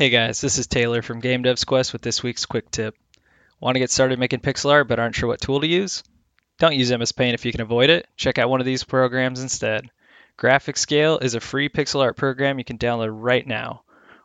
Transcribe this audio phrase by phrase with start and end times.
[0.00, 2.96] Hey guys, this is Taylor from Game Devs Quest with this week's quick tip.
[3.60, 6.02] Want to get started making pixel art but aren't sure what tool to use?
[6.58, 8.08] Don't use MS Paint if you can avoid it.
[8.16, 9.90] Check out one of these programs instead.
[10.38, 13.82] GraphicsGale is a free pixel art program you can download right now.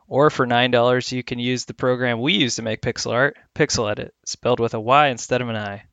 [0.08, 3.92] Or for $9, you can use the program we use to make pixel art, Pyxel
[3.92, 5.84] Edit, spelled with a Y instead of an I.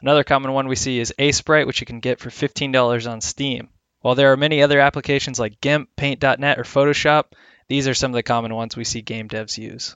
[0.00, 3.68] Another common one we see is Aseprite, which you can get for $15 on Steam.
[4.00, 7.24] While there are many other applications like GIMP, Paint.net, or Photoshop,
[7.68, 9.94] these are some of the common ones we see game devs use.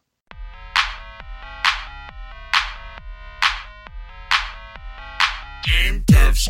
[5.65, 6.49] Game Devs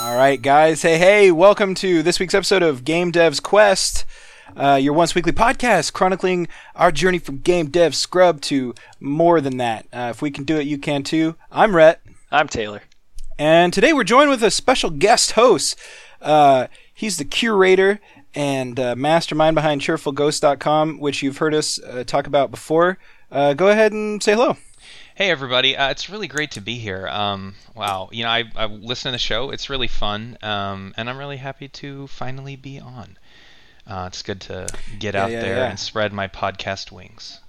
[0.00, 0.82] All right, guys.
[0.82, 4.04] Hey, hey, welcome to this week's episode of Game Devs Quest,
[4.56, 9.56] uh, your once weekly podcast chronicling our journey from game dev scrub to more than
[9.58, 9.86] that.
[9.92, 11.36] Uh, if we can do it, you can too.
[11.50, 12.00] I'm Rhett,
[12.30, 12.82] I'm Taylor.
[13.38, 15.78] and today we're joined with a special guest host.
[16.20, 18.00] Uh, he's the curator
[18.34, 22.98] and uh, mastermind behind CheerfulGhost.com, which you've heard us uh, talk about before.
[23.30, 24.56] Uh, go ahead and say hello.
[25.14, 27.06] Hey everybody, uh, it's really great to be here.
[27.08, 31.10] Um, wow, you know I, I listen to the show; it's really fun, um, and
[31.10, 33.18] I'm really happy to finally be on.
[33.86, 35.70] Uh, it's good to get Yeah, out yeah, there yeah.
[35.70, 37.40] and spread my podcast wings.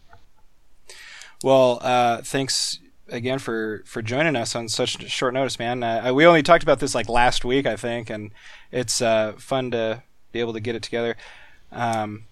[1.43, 5.83] Well, uh, thanks again for, for joining us on such short notice, man.
[5.83, 8.31] Uh, we only talked about this like last week, I think, and
[8.71, 11.15] it's uh, fun to be able to get it together.
[11.71, 12.25] Um,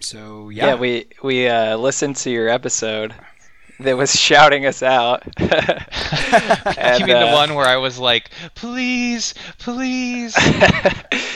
[0.00, 3.14] so yeah, Yeah, we we uh, listened to your episode
[3.80, 5.22] that was shouting us out.
[6.78, 10.36] And, you mean the uh, one where I was like, "Please, please"?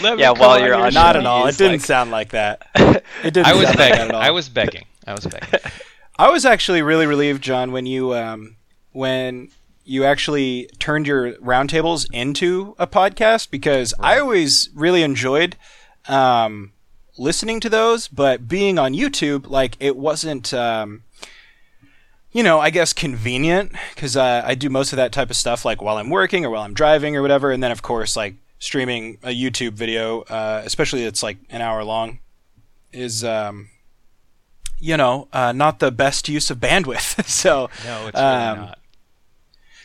[0.02, 1.00] Let me yeah, come while you're on, show.
[1.00, 1.46] not at all.
[1.46, 2.68] It didn't like- sound like that.
[2.76, 3.46] It didn't.
[3.46, 4.08] I was sound like that begging.
[4.08, 4.20] at all.
[4.22, 4.84] I was begging.
[5.06, 5.60] I was begging.
[6.18, 8.56] I was actually really relieved, John, when you um,
[8.92, 9.48] when
[9.84, 15.56] you actually turned your roundtables into a podcast because I always really enjoyed
[16.08, 16.72] um,
[17.18, 20.52] listening to those, but being on YouTube, like it wasn't.
[20.55, 21.02] Um,
[22.32, 25.64] you know, I guess convenient because uh, I do most of that type of stuff
[25.64, 28.34] like while I'm working or while I'm driving or whatever, and then of course like
[28.58, 32.20] streaming a YouTube video, uh, especially it's like an hour long,
[32.92, 33.68] is um,
[34.78, 37.24] you know uh, not the best use of bandwidth.
[37.28, 38.78] so No, it's really Um, not.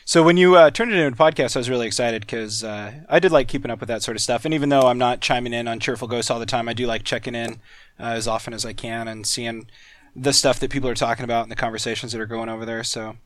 [0.06, 2.94] so when you uh, turned it into a podcast, I was really excited because uh,
[3.10, 4.46] I did like keeping up with that sort of stuff.
[4.46, 6.88] And even though I'm not chiming in on Cheerful Ghosts all the time, I do
[6.88, 7.54] like checking in
[8.00, 9.68] uh, as often as I can and seeing
[10.18, 12.84] the stuff that people are talking about and the conversations that are going over there.
[12.84, 13.18] So,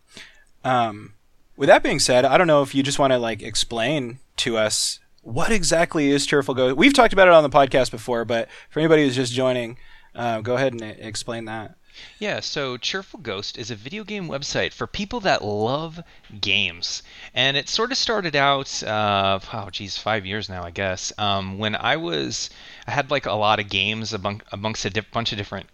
[0.64, 1.14] um,
[1.56, 4.58] with that being said, I don't know if you just want to like explain to
[4.58, 6.76] us what exactly is Cheerful Ghost.
[6.76, 9.78] We've talked about it on the podcast before, but for anybody who's just joining,
[10.14, 11.76] uh, go ahead and explain that.
[12.20, 16.02] Yeah, so Cheerful Ghost is a video game website for people that love
[16.40, 17.04] games.
[17.34, 21.14] And it sort of started out, uh, oh geez, five years now, I guess.
[21.18, 22.50] Um, when I was,
[22.88, 25.68] I had like a lot of games among, amongst a bunch of different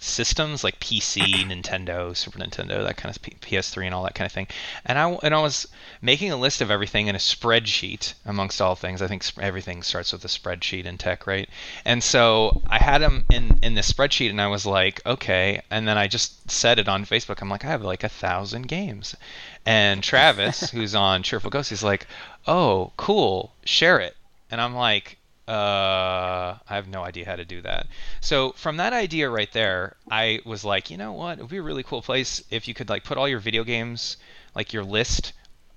[0.00, 4.26] systems like PC, Nintendo, Super Nintendo, that kind of P- PS3 and all that kind
[4.26, 4.46] of thing.
[4.84, 5.68] And I and I was
[6.02, 9.02] making a list of everything in a spreadsheet amongst all things.
[9.02, 11.48] I think everything starts with a spreadsheet in tech, right?
[11.84, 15.62] And so I had them in in this spreadsheet, and I was like, okay.
[15.70, 17.40] And then I just said it on Facebook.
[17.40, 19.16] I'm like, I have like a thousand games.
[19.64, 22.06] And Travis, who's on Cheerful Ghost, he's like,
[22.46, 24.16] oh, cool, share it.
[24.50, 25.18] And I'm like,
[25.48, 27.86] uh, I have no idea how to do that.
[28.20, 31.38] So from that idea right there, I was like, you know what?
[31.38, 33.62] It would be a really cool place if you could like put all your video
[33.62, 34.16] games,
[34.54, 35.32] like your list,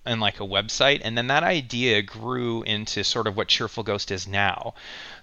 [0.09, 4.12] in like a website, and then that idea grew into sort of what Cheerful Ghost
[4.12, 4.74] is now.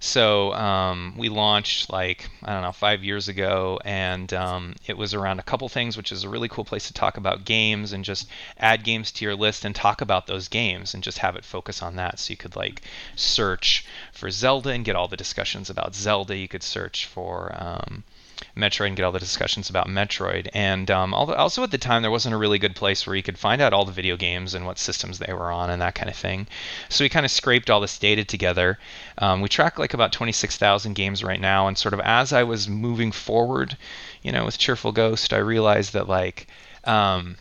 [0.00, 5.12] So um, we launched like I don't know five years ago, and um, it was
[5.12, 8.04] around a couple things, which is a really cool place to talk about games and
[8.04, 11.44] just add games to your list and talk about those games and just have it
[11.44, 12.18] focus on that.
[12.18, 12.82] So you could like
[13.16, 16.36] search for Zelda and get all the discussions about Zelda.
[16.36, 18.04] You could search for um,
[18.56, 20.48] Metroid and get all the discussions about Metroid.
[20.54, 23.38] And um, also at the time, there wasn't a really good place where you could
[23.38, 26.08] find out all the video games and what systems they were on and that kind
[26.08, 26.46] of thing.
[26.88, 28.78] So we kind of scraped all this data together.
[29.18, 31.68] Um, we track like about 26,000 games right now.
[31.68, 33.76] And sort of as I was moving forward,
[34.22, 36.46] you know, with Cheerful Ghost, I realized that like.
[36.84, 37.36] Um,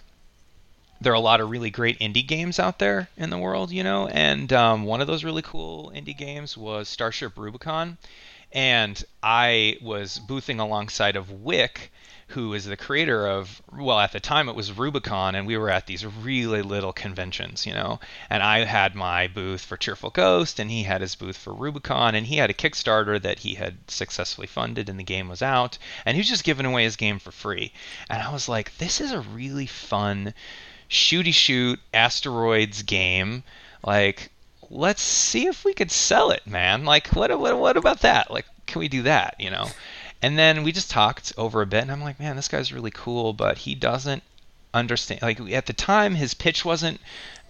[1.02, 3.84] there are a lot of really great indie games out there in the world, you
[3.84, 7.98] know, and um, one of those really cool indie games was Starship Rubicon.
[8.56, 11.92] And I was boothing alongside of Wick,
[12.28, 15.69] who is the creator of well at the time it was Rubicon and we were
[15.69, 18.00] at these really little conventions, you know.
[18.30, 22.16] And I had my booth for Cheerful Ghost and he had his booth for Rubicon
[22.16, 25.78] and he had a Kickstarter that he had successfully funded and the game was out
[26.06, 27.74] and he was just giving away his game for free.
[28.10, 30.34] And I was like, this is a really fun
[30.90, 33.44] shooty shoot asteroids game.
[33.84, 34.31] Like
[34.70, 36.86] let's see if we could sell it, man.
[36.86, 38.32] Like what what what about that?
[38.32, 39.68] Like can we do that, you know?
[40.22, 42.92] And then we just talked over a bit, and I'm like, man, this guy's really
[42.92, 44.24] cool, but he doesn't
[44.74, 45.22] understand.
[45.22, 47.00] Like at the time, his pitch wasn't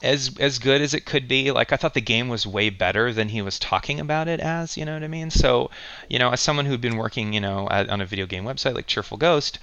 [0.02, 1.52] as as good as it could be.
[1.52, 4.78] Like I thought the game was way better than he was talking about it as.
[4.78, 5.32] You know what I mean?
[5.32, 5.72] So,
[6.10, 8.76] you know, as someone who'd been working, you know, at, on a video game website
[8.76, 9.60] like Cheerful Ghost,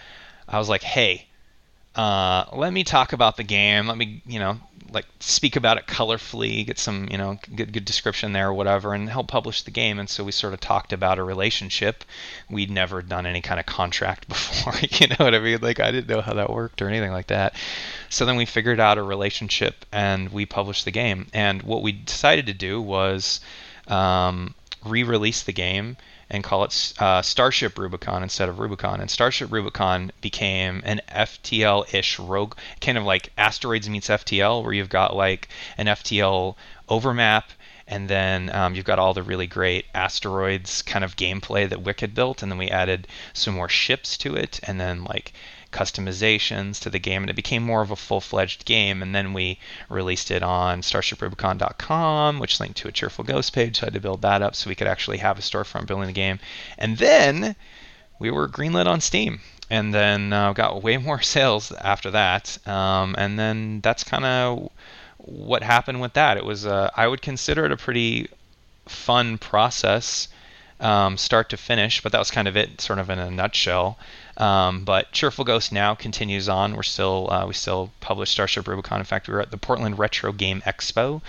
[0.48, 1.26] I was like, hey,
[1.94, 3.87] uh, let me talk about the game.
[3.87, 4.58] Let me, you know,
[4.92, 8.94] like speak about it colorfully, get some you know good good description there or whatever,
[8.94, 9.98] and help publish the game.
[9.98, 12.04] And so we sort of talked about a relationship.
[12.50, 15.60] We'd never done any kind of contract before, you know what I mean?
[15.60, 17.54] Like I didn't know how that worked or anything like that.
[18.08, 21.28] So then we figured out a relationship and we published the game.
[21.32, 23.40] And what we decided to do was
[23.88, 24.54] um,
[24.84, 25.96] re-release the game
[26.32, 29.00] and call it uh, Starship Rubicon instead of Rubicon.
[29.00, 34.88] And Starship Rubicon became an FTL-ish rogue, kind of like Asteroids meets FTL, where you've
[34.88, 36.56] got like an FTL
[36.88, 37.50] overmap,
[37.87, 42.00] and then um, you've got all the really great asteroids kind of gameplay that Wick
[42.00, 45.34] had built, and then we added some more ships to it, and then like
[45.72, 49.02] customizations to the game, and it became more of a full-fledged game.
[49.02, 49.58] And then we
[49.88, 53.78] released it on StarshipRubicon.com, which linked to a Cheerful Ghost page.
[53.78, 56.06] So I had to build that up so we could actually have a storefront building
[56.06, 56.38] the game.
[56.78, 57.56] And then
[58.19, 62.58] we were greenlit on Steam, and then uh, got way more sales after that.
[62.69, 64.70] Um, and then that's kind of
[65.19, 66.36] what happened with that.
[66.36, 68.28] It was uh, I would consider it a pretty
[68.86, 70.28] fun process.
[70.80, 73.98] Um, start to finish, but that was kind of it, sort of in a nutshell.
[74.37, 76.75] Um, but Cheerful Ghost now continues on.
[76.75, 78.99] We're still uh, we still publish Starship Rubicon.
[78.99, 81.20] In fact, we were at the Portland Retro Game Expo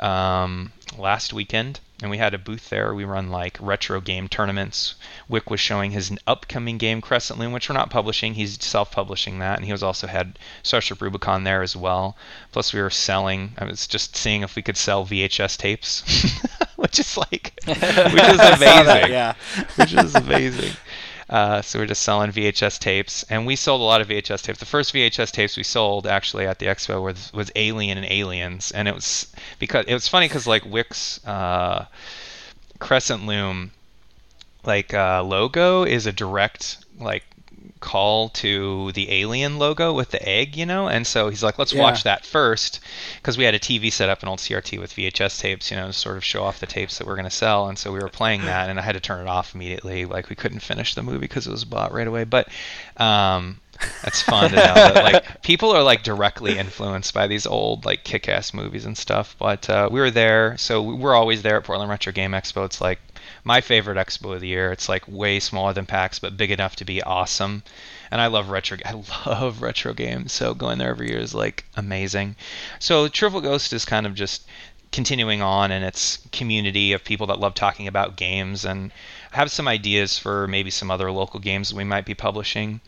[0.00, 2.94] um, last weekend, and we had a booth there.
[2.94, 4.94] We run like retro game tournaments.
[5.28, 8.34] Wick was showing his upcoming game Crescent Loom, which we're not publishing.
[8.34, 12.16] He's self-publishing that, and he was also had Starship Rubicon there as well.
[12.52, 13.54] Plus, we were selling.
[13.58, 16.02] I was just seeing if we could sell VHS tapes,
[16.76, 17.82] which is like, which is
[18.40, 18.60] amazing.
[18.60, 19.34] That, yeah,
[19.76, 20.72] which is amazing.
[21.28, 24.58] Uh, so we're just selling VHS tapes, and we sold a lot of VHS tapes.
[24.58, 28.70] The first VHS tapes we sold actually at the expo was, was Alien and Aliens,
[28.72, 29.26] and it was
[29.58, 31.86] because it was funny because like Wick's uh,
[32.78, 33.72] Crescent Loom
[34.64, 37.24] like uh, logo is a direct like
[37.84, 40.88] call to the alien logo with the egg, you know?
[40.88, 41.82] And so he's like, let's Yeah.
[41.82, 42.80] watch that first
[43.16, 45.88] because we had a TV set up, an old CRT with VHS tapes, you know,
[45.88, 47.68] to sort of show off the tapes that we're going to sell.
[47.68, 50.04] And so we were playing that and I had to turn it off immediately.
[50.06, 52.24] Like we couldn't finish the movie because it was bought right away.
[52.24, 52.48] But
[52.96, 53.60] um,
[54.02, 58.04] that's fun to know that like people are like directly influenced by these old like
[58.04, 59.36] kick-ass movies and stuff.
[59.38, 62.64] But uh, we were there, so we're always there at Portland Retro Game Expo.
[62.64, 63.00] It's like
[63.44, 64.72] my favorite expo of the year.
[64.72, 67.62] It's like way smaller than PAX, but big enough to be awesome.
[68.10, 68.78] And I love retro.
[68.84, 70.32] I love retro games.
[70.32, 72.36] So going there every year is like amazing.
[72.78, 74.46] So Cheerful Ghost is kind of just
[74.92, 78.92] continuing on in its community of people that love talking about games and
[79.32, 82.80] have some ideas for maybe some other local games that we might be publishing.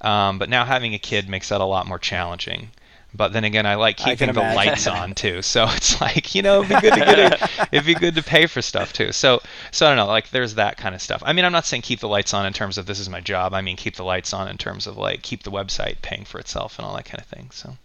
[0.00, 2.70] Um, but now having a kid makes that a lot more challenging.
[3.14, 5.42] But then again, I like I keeping the lights on too.
[5.42, 7.50] So it's like you know, it'd be good to get it.
[7.70, 9.12] It'd be good to pay for stuff too.
[9.12, 10.06] So so I don't know.
[10.06, 11.22] Like there's that kind of stuff.
[11.26, 13.20] I mean, I'm not saying keep the lights on in terms of this is my
[13.20, 13.52] job.
[13.52, 16.38] I mean keep the lights on in terms of like keep the website paying for
[16.38, 17.50] itself and all that kind of thing.
[17.52, 17.76] So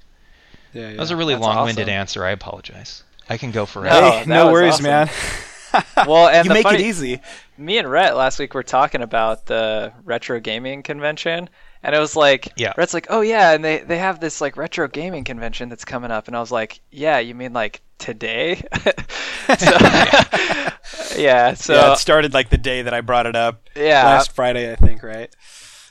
[0.73, 1.93] yeah, that was a really That's long-winded awesome.
[1.93, 2.25] answer.
[2.25, 3.03] I apologize.
[3.29, 3.99] I can go forever.
[3.99, 4.83] No, Hey, no worries, awesome.
[4.85, 5.09] man.
[6.07, 7.21] Well, and you the make funny- it easy.
[7.57, 11.49] me and Rhett last week were talking about the retro gaming convention,
[11.83, 12.73] and it was like, Yeah.
[12.77, 16.11] Rhett's like, oh yeah, and they they have this like retro gaming convention that's coming
[16.11, 18.55] up, and I was like, yeah, you mean like today?
[19.57, 19.77] so,
[21.17, 23.67] yeah, so yeah, it started like the day that I brought it up.
[23.75, 25.33] yeah, Last Friday, I think, right?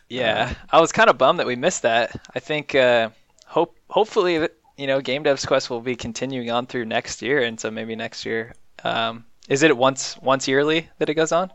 [0.09, 2.15] yeah, I was kind of bummed that we missed that.
[2.35, 3.11] I think uh,
[3.47, 7.41] hope hopefully that you know Game Devs Quest will be continuing on through next year,
[7.43, 8.55] and so maybe next year.
[8.85, 11.51] Um, is it once once yearly that it goes on?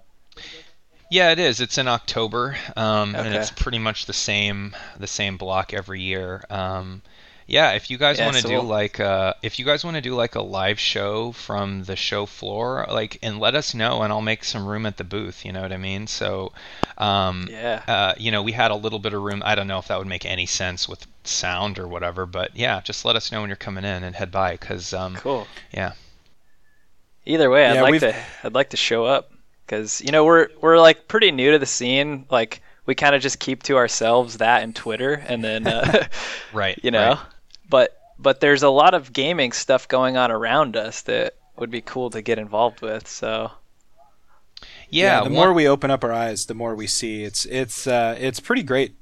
[1.11, 1.59] Yeah, it is.
[1.59, 6.41] It's in October, um, and it's pretty much the same the same block every year.
[6.49, 7.01] Um,
[7.47, 9.83] yeah, if you guys Yeah, want to so do we'll- like uh, if you guys
[9.83, 13.73] want to do like a live show from the show floor, like and let us
[13.73, 15.43] know, and I'll make some room at the booth.
[15.43, 16.07] You know what I mean?
[16.07, 16.53] So,
[16.97, 17.83] um, Yeah.
[17.89, 19.43] uh, you know, we had a little bit of room.
[19.45, 22.79] I don't know if that would make any sense with sound or whatever, but yeah,
[22.79, 25.45] just let us know when you're coming in and head by, because um, Cool.
[25.73, 25.91] yeah.
[27.25, 28.15] Either way, I'd Yeah, like we've- to.
[28.45, 29.29] I'd like to show up.
[29.65, 32.25] Because you know we're we're like pretty new to the scene.
[32.29, 36.07] Like we kind of just keep to ourselves that and Twitter, and then uh,
[36.53, 37.09] right, you know.
[37.15, 37.19] right.
[37.69, 41.81] But but there's a lot of gaming stuff going on around us that would be
[41.81, 43.07] cool to get involved with.
[43.07, 43.51] So
[44.89, 47.23] Yeah, the one- more we open up our eyes, the more we see.
[47.23, 48.95] It's it's uh, it's pretty great.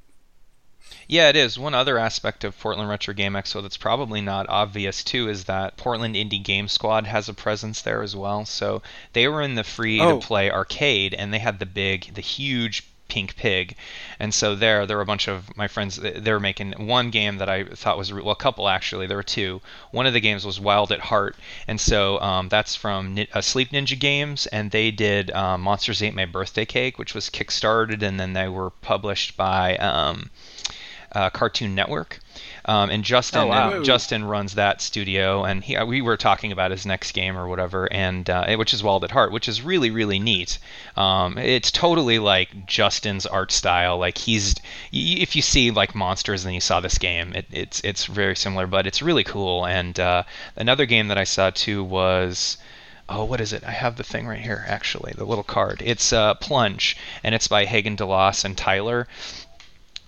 [1.12, 1.58] Yeah, it is.
[1.58, 5.76] One other aspect of Portland Retro Game Expo that's probably not obvious too is that
[5.76, 8.46] Portland Indie Game Squad has a presence there as well.
[8.46, 10.20] So they were in the free Oh.
[10.20, 13.76] to play arcade and they had the big, the huge pink pig.
[14.20, 15.96] And so there, there were a bunch of my friends.
[15.96, 19.08] They were making one game that I thought was well, a couple actually.
[19.08, 19.62] There were two.
[19.90, 21.36] One of the games was Wild at Heart,
[21.68, 26.04] and so um, that's from Ni- uh, Sleep Ninja Games, and they did um, Monsters
[26.04, 29.76] Ate My Birthday Cake, which was kickstarted, and then they were published by.
[29.78, 30.30] Um,
[31.14, 32.20] uh, Cartoon Network,
[32.66, 33.72] um, and Justin Oh, wow.
[33.72, 37.48] and Justin runs that studio, and he, we were talking about his next game or
[37.48, 40.60] whatever, and uh, which is Wild at Heart, which is really really neat.
[40.96, 43.98] Um, it's totally like Justin's art style.
[43.98, 44.56] Like he's
[44.92, 48.68] if you see like monsters and you saw this game, it, it's it's very similar,
[48.68, 49.66] but it's really cool.
[49.66, 50.24] And uh,
[50.56, 52.58] another game that I saw too was
[53.12, 53.64] oh, what is it?
[53.64, 55.82] I have the thing right here, actually, the little card.
[55.84, 59.08] It's uh, Plunge, and it's by Hagen DeLoss and Tyler.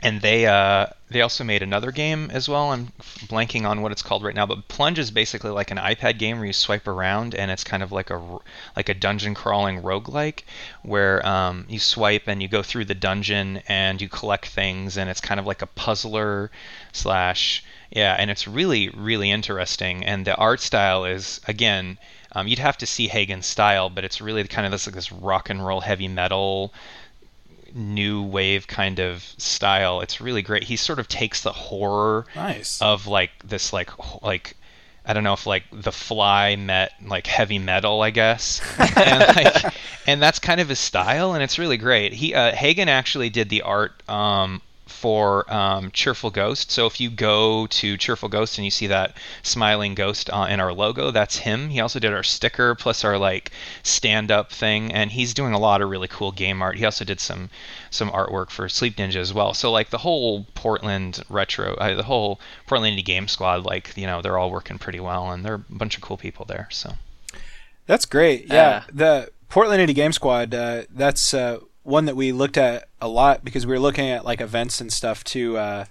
[0.04, 2.72] And they uh, they also made another game as well.
[2.72, 2.92] I'm
[3.28, 6.38] blanking on what it's called right now, but Plunge is basically like an iPad game
[6.38, 8.40] where you swipe around, and it's kind of like a
[8.76, 10.44] like a dungeon crawling roguelike
[10.82, 15.10] where um, you swipe and you go through the dungeon and you collect things, and
[15.10, 16.50] it's kind of like a puzzler
[16.92, 20.04] slash yeah, and it's really really interesting.
[20.04, 22.00] And the art style is again
[22.34, 25.12] um, you'd have to see Hagen's style, but it's really kind of this like this
[25.12, 26.74] rock and roll heavy metal
[27.76, 30.02] new wave kind of style.
[30.02, 30.64] It's really great.
[30.64, 32.82] He sort of takes the horror Nice.
[32.82, 33.90] of like this like
[34.24, 34.56] like
[35.06, 38.62] I don't know if like the fly met like heavy metal, I guess,
[38.96, 39.74] and like
[40.06, 42.14] and that's kind of his style, and it's really great.
[42.14, 44.62] He uh, Hagen actually did the art um,
[45.02, 46.70] for um, Cheerful Ghost.
[46.70, 50.60] So if you go to Cheerful Ghost and you see that smiling ghost uh, in
[50.60, 51.70] our logo, that's him.
[51.70, 55.82] He also did our sticker plus our like stand-up thing, and he's doing a lot
[55.82, 56.78] of really cool game art.
[56.78, 57.50] He also did some
[57.90, 59.56] some artwork for Sleep Ninja as well.
[59.56, 64.06] So like the whole Portland retro, uh, the whole Portland Indie Game Squad, like you
[64.06, 66.68] know they're all working pretty well, and they're a bunch of cool people there.
[66.70, 66.94] So
[67.88, 68.46] That's great.
[68.48, 68.84] Yeah, Yeah.
[68.94, 70.54] the Portland Indie Game Squad.
[70.54, 74.26] Uh, that's uh, one that we looked at a lot because we were looking at
[74.26, 75.86] like events and stuff to uh,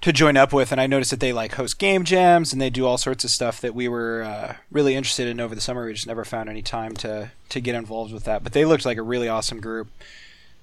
[0.00, 2.70] to join up with, and I noticed that they like host game jams and they
[2.70, 5.86] do all sorts of stuff that we were uh, really interested in over the summer.
[5.86, 8.84] We just never found any time to to get involved with that, but they looked
[8.84, 9.88] like a really awesome group.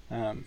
[0.10, 0.46] Um,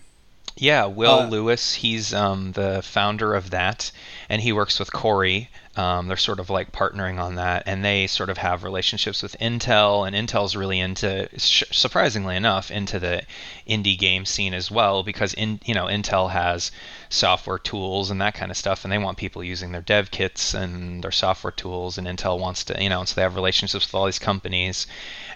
[0.57, 3.91] Yeah, Will Uh, Lewis, he's um, the founder of that,
[4.29, 5.49] and he works with Corey.
[5.77, 9.35] Um, they're sort of like partnering on that, and they sort of have relationships with
[9.41, 13.23] Intel, and Intel's really into, surprisingly enough, into the
[13.67, 16.71] indie game scene as well, because in you know Intel has
[17.09, 20.53] software tools and that kind of stuff, and they want people using their dev kits
[20.53, 23.85] and their software tools, and Intel wants to, you know, and so they have relationships
[23.85, 24.87] with all these companies,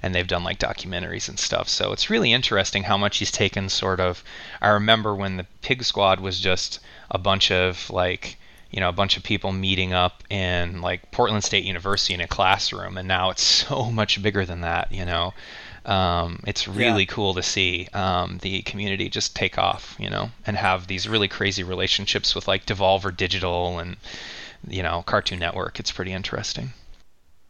[0.02, 1.68] and they've done like documentaries and stuff.
[1.68, 4.24] So it's really interesting how much he's taken sort of.
[4.62, 6.80] I remember when the Pig Squad was just
[7.12, 8.38] a bunch of like
[8.72, 12.28] you know a bunch of people meeting up in like Portland State University in a
[12.28, 14.92] classroom, and now it's so much bigger than that.
[14.92, 15.34] You know,
[15.86, 19.96] um, it's really cool to see um, the community just take off.
[20.00, 23.98] You know, and have these really crazy relationships with like Devolver Digital and
[24.68, 25.80] you know Cartoon Network.
[25.80, 26.74] It's pretty interesting.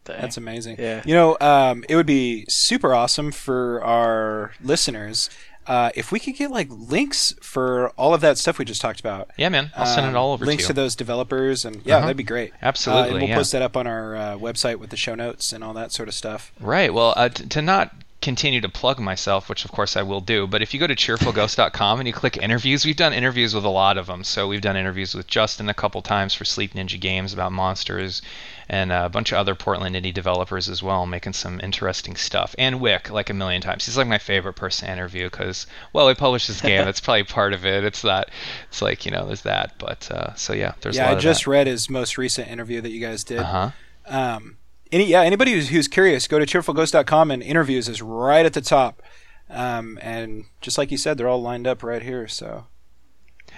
[0.04, 0.20] Dang.
[0.22, 0.76] That's amazing.
[0.78, 1.02] Yeah.
[1.04, 5.28] You know, um, it would be super awesome for our listeners
[5.70, 8.98] uh, if we could get like links for all of that stuff we just talked
[9.00, 9.30] about.
[9.38, 11.96] Yeah, man, I'll send Um, it all over links to to, those developers, and yeah,
[11.96, 12.06] Uh-huh.
[12.06, 12.52] that'd be great.
[12.60, 13.36] Absolutely, Uh, we'll yeah.
[13.36, 16.08] post that up on our uh, website with the show notes and all that sort
[16.08, 16.52] of stuff.
[16.60, 16.92] Right.
[16.92, 20.46] Well, uh, t- to not continue to plug myself, which of course I will do,
[20.46, 23.70] but if you go to cheerfulghost.com and you click interviews, we've done interviews with a
[23.70, 24.24] lot of them.
[24.24, 28.20] So we've done interviews with Justin a couple times for Sleep Ninja Games about monsters,
[28.68, 32.54] and a bunch of other Portland indie developers as well, making some interesting stuff.
[32.56, 33.84] And Wick, like a million times.
[33.84, 36.84] He's like my favorite person to interview because, well, he published this game.
[36.84, 37.82] That's probably part of it.
[37.82, 38.30] It's that.
[38.68, 39.74] It's like you know, there's that.
[39.78, 42.90] But uh, so yeah, there's a yeah, I just read his most recent interview that
[42.90, 43.40] you guys did.
[43.40, 43.70] Uh huh.
[44.06, 44.56] Um,
[44.92, 48.60] any yeah, anybody who's, who's curious, go to cheerfulghost.com and interviews is right at the
[48.60, 49.02] top.
[49.48, 52.28] Um, and just like you said, they're all lined up right here.
[52.28, 52.66] So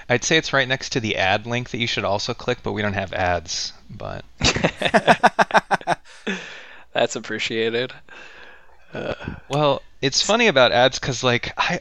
[0.09, 2.73] I'd say it's right next to the ad link that you should also click, but
[2.73, 3.73] we don't have ads.
[3.91, 4.25] But
[6.93, 7.93] That's appreciated.
[9.49, 11.81] Well, it's funny about ads because like I,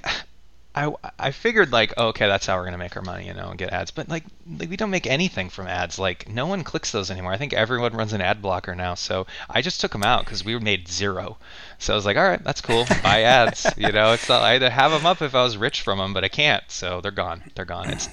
[0.74, 3.50] I, I figured like oh, okay that's how we're gonna make our money you know
[3.50, 3.92] and get ads.
[3.92, 4.24] But like,
[4.58, 6.00] like we don't make anything from ads.
[6.00, 7.34] Like no one clicks those anymore.
[7.34, 8.96] I think everyone runs an ad blocker now.
[8.96, 11.38] So I just took them out because we made zero.
[11.78, 12.86] So I was like all right that's cool.
[13.04, 14.14] Buy ads you know?
[14.14, 16.64] It's not, I'd have them up if I was rich from them but I can't.
[16.70, 17.44] So they're gone.
[17.56, 17.90] They're gone.
[17.90, 18.08] It's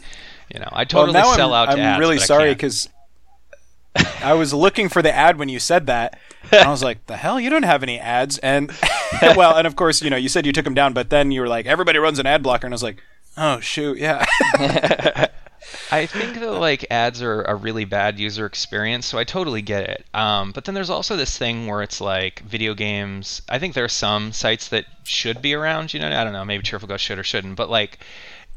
[0.52, 2.88] you know I totally well, sell I'm, out to I'm ads really sorry because
[4.22, 6.18] I was looking for the ad when you said that.
[6.50, 7.38] And I was like, the hell?
[7.38, 8.38] You don't have any ads.
[8.38, 8.72] And,
[9.22, 11.40] well, and of course, you know, you said you took them down, but then you
[11.40, 12.66] were like, everybody runs an ad blocker.
[12.66, 13.02] And I was like,
[13.36, 14.24] oh, shoot, yeah.
[15.90, 19.88] I think that like ads are a really bad user experience, so I totally get
[19.88, 20.06] it.
[20.14, 23.42] Um, but then there's also this thing where it's like video games.
[23.48, 25.92] I think there are some sites that should be around.
[25.92, 27.98] You know, I don't know, maybe Cheerful Ghost should or shouldn't, but like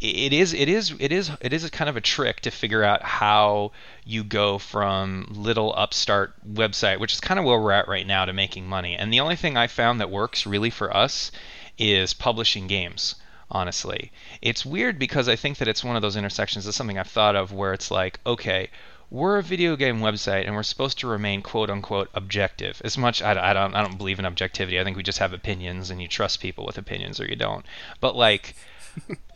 [0.01, 2.84] it is it is it is it is a kind of a trick to figure
[2.84, 3.72] out how
[4.03, 8.25] you go from little upstart website which is kind of where we're at right now
[8.25, 8.96] to making money.
[8.96, 11.31] And the only thing i found that works really for us
[11.77, 13.15] is publishing games
[13.51, 14.12] honestly.
[14.41, 16.65] It's weird because i think that it's one of those intersections.
[16.65, 18.70] Of something i've thought of where it's like okay
[19.12, 22.81] we're a video game website and we're supposed to remain quote unquote objective.
[22.84, 24.79] As much I, I don't i don't believe in objectivity.
[24.79, 27.65] I think we just have opinions and you trust people with opinions or you don't.
[28.00, 28.55] But like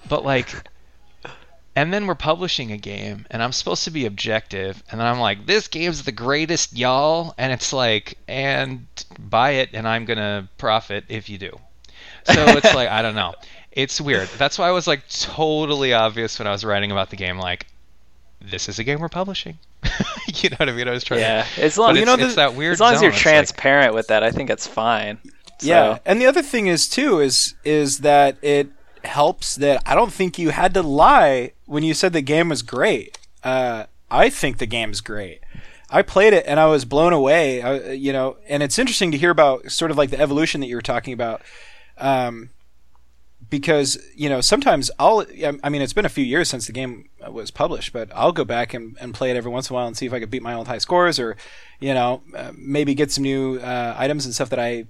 [0.09, 0.49] but like
[1.75, 5.19] and then we're publishing a game and i'm supposed to be objective and then i'm
[5.19, 8.85] like this game's the greatest y'all and it's like and
[9.19, 11.57] buy it and i'm gonna profit if you do.
[12.25, 13.33] So it's like i don't know.
[13.71, 14.27] It's weird.
[14.37, 17.67] That's why i was like totally obvious when i was writing about the game like
[18.41, 19.57] this is a game we're publishing.
[20.41, 20.87] You know what i mean?
[20.87, 22.79] I was trying Yeah, to as long you it's, know, the- it's that weird as
[22.79, 25.17] long as you're It's like- transparent with that, I think it's fine.
[25.59, 28.67] So, Yeah, and the other thing is too is is that it
[29.07, 32.61] helps that I don't think you had to lie when you said the game was
[32.61, 33.17] great.
[33.43, 35.41] Uh, I think the game's great.
[35.89, 37.61] I played it and I was blown away.
[37.61, 40.67] I, you know, and it's interesting to hear about sort of like the evolution that
[40.67, 41.41] you were talking about.
[41.97, 42.49] Um,
[43.49, 45.25] because you know sometimes I'll
[45.63, 48.43] I mean it's been a few years since the game was published, but I'll go
[48.43, 50.31] back and, and play it every once in a while and see if I could
[50.31, 51.37] beat my old high scores or
[51.79, 54.85] you know uh, maybe get some new uh, items and stuff that I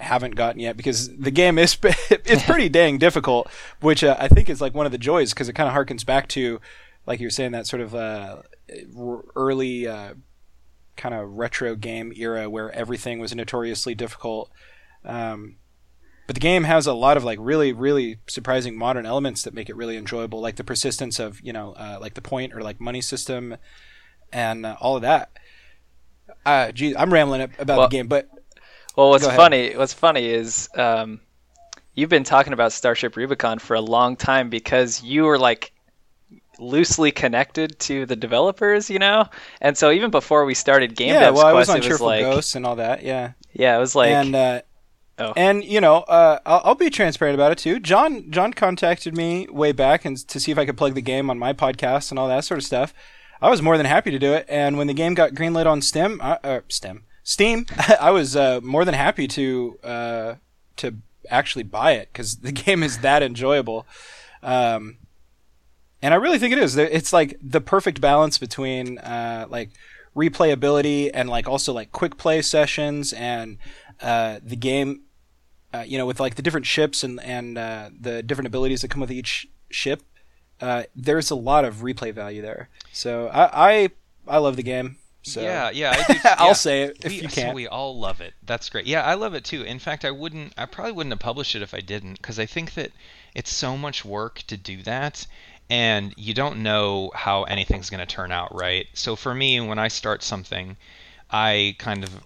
[0.00, 3.48] haven't gotten yet because the game is it's pretty dang difficult,
[3.80, 6.04] which uh, I think is like one of the joys because it kind of harkens
[6.04, 6.60] back to
[7.06, 8.42] like you were saying that sort of uh,
[9.34, 10.14] early uh,
[10.96, 14.50] kind of retro game era where everything was notoriously difficult.
[15.04, 15.56] Um,
[16.28, 19.68] but the game has a lot of like really really surprising modern elements that make
[19.68, 22.80] it really enjoyable like the persistence of you know uh, like the point or like
[22.80, 23.56] money system
[24.32, 25.30] and uh, all of that
[26.44, 28.28] uh gee i'm rambling about Well- the game but
[28.98, 31.20] Well, what's funny, what's funny is um,
[31.94, 35.70] you've been talking about Starship Rubicon for a long time because you were like
[36.58, 39.26] loosely connected to the developers, you know.
[39.60, 41.86] And so even before we started Game yeah Devs well i was on it was
[41.86, 44.62] cheerful like, ghosts and all that yeah yeah, it was like, and uh
[45.20, 45.32] Oh.
[45.36, 49.48] and you know uh I'll, I'll be transparent about it too john john contacted me
[49.50, 52.20] way back and to see if i could plug the game on my podcast and
[52.20, 52.94] all that sort of stuff
[53.42, 55.82] i was more than happy to do it and when the game got greenlit on
[55.82, 57.66] stem uh, uh, stem steam
[58.00, 60.34] i was uh, more than happy to uh
[60.76, 60.94] to
[61.30, 63.86] actually buy it because the game is that enjoyable
[64.42, 64.96] um
[66.02, 66.76] and I really think it is.
[66.76, 69.70] It's like the perfect balance between uh, like
[70.14, 73.58] replayability and like also like quick play sessions and
[74.00, 75.02] uh, the game.
[75.74, 78.88] Uh, you know, with like the different ships and and uh, the different abilities that
[78.88, 80.02] come with each ship,
[80.94, 82.68] there's a lot of replay value there.
[82.92, 83.88] So I I,
[84.28, 84.96] I love the game.
[85.28, 85.92] So Yeah, yeah.
[85.96, 87.54] I do, I'll say it if we, you can't.
[87.54, 88.34] we all love it.
[88.44, 88.86] That's great.
[88.86, 89.62] Yeah, I love it too.
[89.62, 90.54] In fact, I wouldn't.
[90.56, 92.90] I probably wouldn't have published it if I didn't, because I think that
[93.34, 95.26] it's so much work to do that,
[95.70, 98.86] and you don't know how anything's going to turn out, right?
[98.94, 100.76] So for me, when I start something,
[101.30, 102.24] I kind of.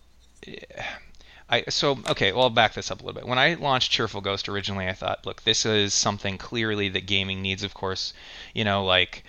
[1.48, 3.28] I, so okay, well I'll back this up a little bit.
[3.28, 7.42] When I launched Cheerful Ghost originally, I thought, look, this is something clearly that gaming
[7.42, 7.62] needs.
[7.62, 8.14] Of course,
[8.54, 9.22] you know, like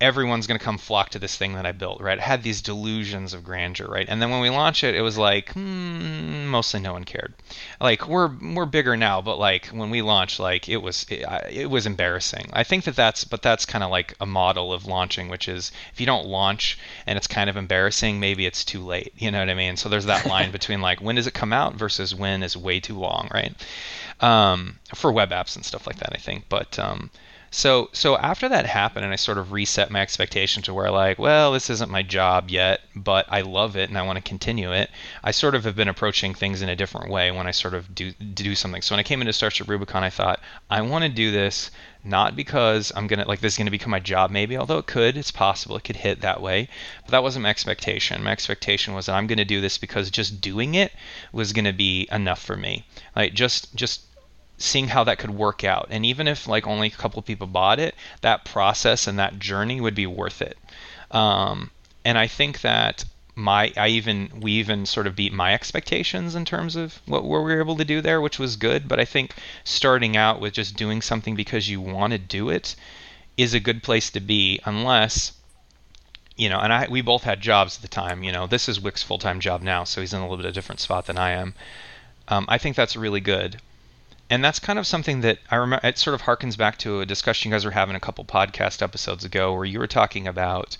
[0.00, 2.16] everyone's going to come flock to this thing that I built, right?
[2.16, 4.06] It had these delusions of grandeur, right?
[4.08, 7.34] And then when we launched it, it was like, hmm, mostly no one cared.
[7.80, 11.70] Like we're we're bigger now, but like when we launched, like it was it, it
[11.70, 12.48] was embarrassing.
[12.52, 15.70] I think that that's but that's kind of like a model of launching, which is
[15.92, 19.12] if you don't launch and it's kind of embarrassing, maybe it's too late.
[19.16, 19.76] You know what I mean?
[19.76, 22.80] So there's that line between like when does it come out versus when is way
[22.80, 23.54] too long, right?
[24.20, 26.44] Um, for web apps and stuff like that, I think.
[26.48, 27.10] But um,
[27.52, 31.18] so so after that happened and I sort of reset my expectation to where like,
[31.18, 34.72] well, this isn't my job yet, but I love it and I want to continue
[34.72, 34.88] it.
[35.24, 37.92] I sort of have been approaching things in a different way when I sort of
[37.92, 38.82] do do something.
[38.82, 41.72] So when I came into Starship Rubicon, I thought I want to do this
[42.04, 45.16] not because I'm gonna like this is gonna become my job maybe, although it could,
[45.16, 46.68] it's possible it could hit that way.
[47.04, 48.22] But that wasn't my expectation.
[48.22, 50.92] My expectation was that I'm gonna do this because just doing it
[51.32, 52.84] was gonna be enough for me.
[53.16, 54.02] Like just just
[54.60, 55.88] seeing how that could work out.
[55.90, 59.38] And even if like only a couple of people bought it, that process and that
[59.38, 60.58] journey would be worth it.
[61.10, 61.70] Um,
[62.04, 66.44] and I think that my I even we even sort of beat my expectations in
[66.44, 68.86] terms of what, we were able to do there, which was good.
[68.86, 72.76] But I think starting out with just doing something because you want to do it
[73.36, 75.32] is a good place to be, unless
[76.36, 76.60] you know.
[76.60, 78.22] And I we both had jobs at the time.
[78.22, 80.46] You know, this is Wick's full time job now, so he's in a little bit
[80.46, 81.54] of a different spot than I am.
[82.28, 83.60] Um, I think that's really good.
[84.30, 85.86] And that's kind of something that I remember.
[85.86, 88.80] It sort of harkens back to a discussion you guys were having a couple podcast
[88.80, 90.76] episodes ago, where you were talking about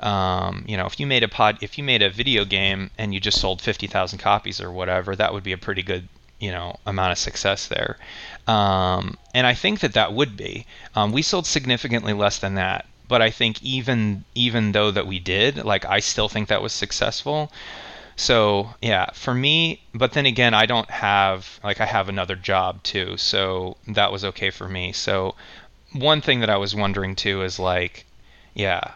[0.00, 3.12] um, you know, if you made a pod, if you made a video game and
[3.12, 6.76] you just sold 50,000 copies or whatever, that would be a pretty good, you know,
[6.86, 7.98] amount of success there.
[8.46, 10.66] Um, and I think that that would be.
[10.94, 15.18] Um, we sold significantly less than that, but I think even even though that we
[15.18, 17.50] did, like, I still think that was successful.
[18.20, 22.82] So yeah, for me, but then again, I don't have like I have another job
[22.82, 24.90] too, so that was okay for me.
[24.92, 25.36] So
[25.92, 28.06] one thing that I was wondering too is like,
[28.54, 28.94] yeah,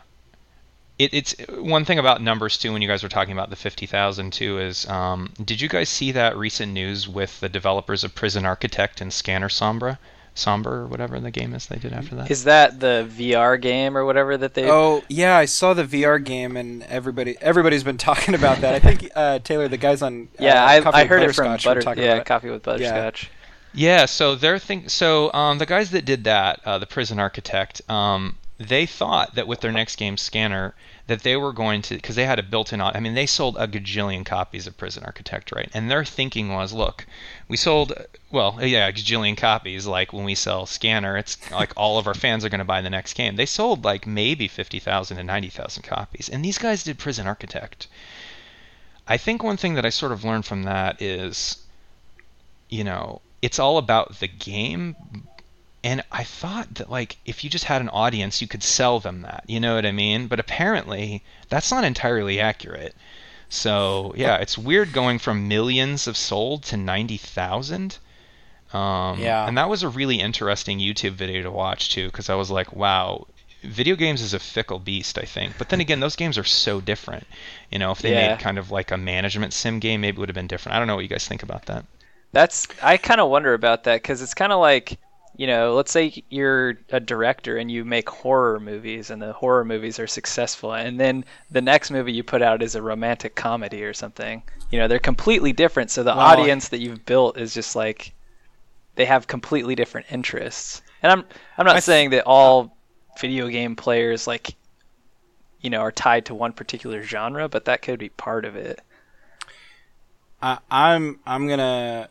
[0.98, 2.72] it, it's one thing about numbers too.
[2.72, 5.88] When you guys were talking about the fifty thousand too, is um, did you guys
[5.88, 10.00] see that recent news with the developers of Prison Architect and Scanner Sombre?
[10.34, 12.30] Somber or whatever the game is they did after that.
[12.30, 14.70] Is that the VR game or whatever that they?
[14.70, 18.74] Oh yeah, I saw the VR game and everybody everybody's been talking about that.
[18.74, 21.34] I think uh, Taylor, the guys on uh, yeah, I, Coffee I with heard it
[21.34, 21.82] from Butter.
[21.82, 22.26] talking Yeah, about it.
[22.26, 23.30] coffee with butterscotch.
[23.74, 27.80] Yeah, so they're think so um, the guys that did that, uh, the Prison Architect,
[27.90, 30.74] um, they thought that with their next game, Scanner,
[31.06, 32.80] that they were going to because they had a built-in.
[32.82, 35.70] au- I mean, they sold a gajillion copies of Prison Architect, right?
[35.74, 37.06] And their thinking was, look,
[37.52, 37.92] we sold
[38.30, 39.86] well, yeah, a gajillion copies.
[39.86, 42.80] Like when we sell Scanner, it's like all of our fans are going to buy
[42.80, 43.36] the next game.
[43.36, 47.26] They sold like maybe fifty thousand to ninety thousand copies, and these guys did Prison
[47.26, 47.88] Architect.
[49.06, 51.58] I think one thing that I sort of learned from that is,
[52.70, 54.96] you know, it's all about the game.
[55.84, 59.20] And I thought that like if you just had an audience, you could sell them
[59.22, 59.44] that.
[59.46, 60.26] You know what I mean?
[60.26, 62.94] But apparently that's not entirely accurate.
[63.52, 67.98] So yeah, it's weird going from millions of sold to ninety thousand.
[68.72, 69.46] Um, Yeah.
[69.46, 72.72] And that was a really interesting YouTube video to watch too, because I was like,
[72.72, 73.26] wow,
[73.62, 75.56] video games is a fickle beast, I think.
[75.58, 77.26] But then again, those games are so different.
[77.70, 78.14] You know, if they Yeah.
[78.14, 80.76] made kind of like a management sim game, maybe it would have been different.
[80.76, 81.84] I don't know what you guys think about that.
[82.32, 84.98] That's I kind of wonder about that because it's kind of like
[85.36, 89.64] you know, let's say you're a director and you make horror movies, and the horror
[89.64, 93.84] movies are successful, and then the next movie you put out is a romantic comedy
[93.84, 94.42] or something.
[94.70, 95.90] You know, they're completely different.
[95.90, 98.14] So the Well, audience that you've built is just like
[98.96, 100.82] they have completely different interests.
[101.02, 101.24] And I'm
[101.58, 102.76] I'm not I saying that all
[103.20, 104.56] video game players like
[105.60, 108.80] you know are tied to one particular genre, but that could be part of it.
[110.40, 112.08] I, I'm I'm gonna.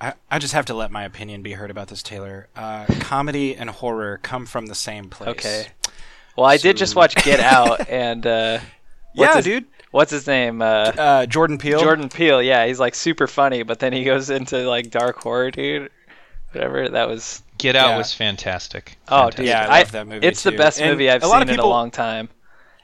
[0.00, 2.48] I, I just have to let my opinion be heard about this, Taylor.
[2.56, 5.30] Uh, comedy and horror come from the same place.
[5.30, 5.66] Okay.
[6.36, 8.58] Well, I did just watch Get Out, and uh,
[9.14, 9.64] what's Yeah, his, dude.
[9.90, 10.62] What's his name?
[10.62, 11.80] Uh, Uh, Jordan Peele.
[11.80, 12.42] Jordan Peele.
[12.42, 15.90] Yeah, he's like super funny, but then he goes into like dark horror, dude.
[16.52, 16.88] Whatever.
[16.88, 17.42] That was.
[17.58, 17.98] Get Out Yeah.
[17.98, 18.96] was fantastic.
[19.08, 19.36] Oh, Fantastic.
[19.36, 19.46] dude.
[19.48, 20.56] Yeah, I love that movie, It's the too.
[20.56, 22.30] best And movie I've a lot seen of in a long time,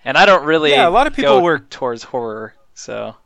[0.04, 0.72] and I don't really.
[0.72, 3.16] Yeah, a lot of people go were- towards horror, so.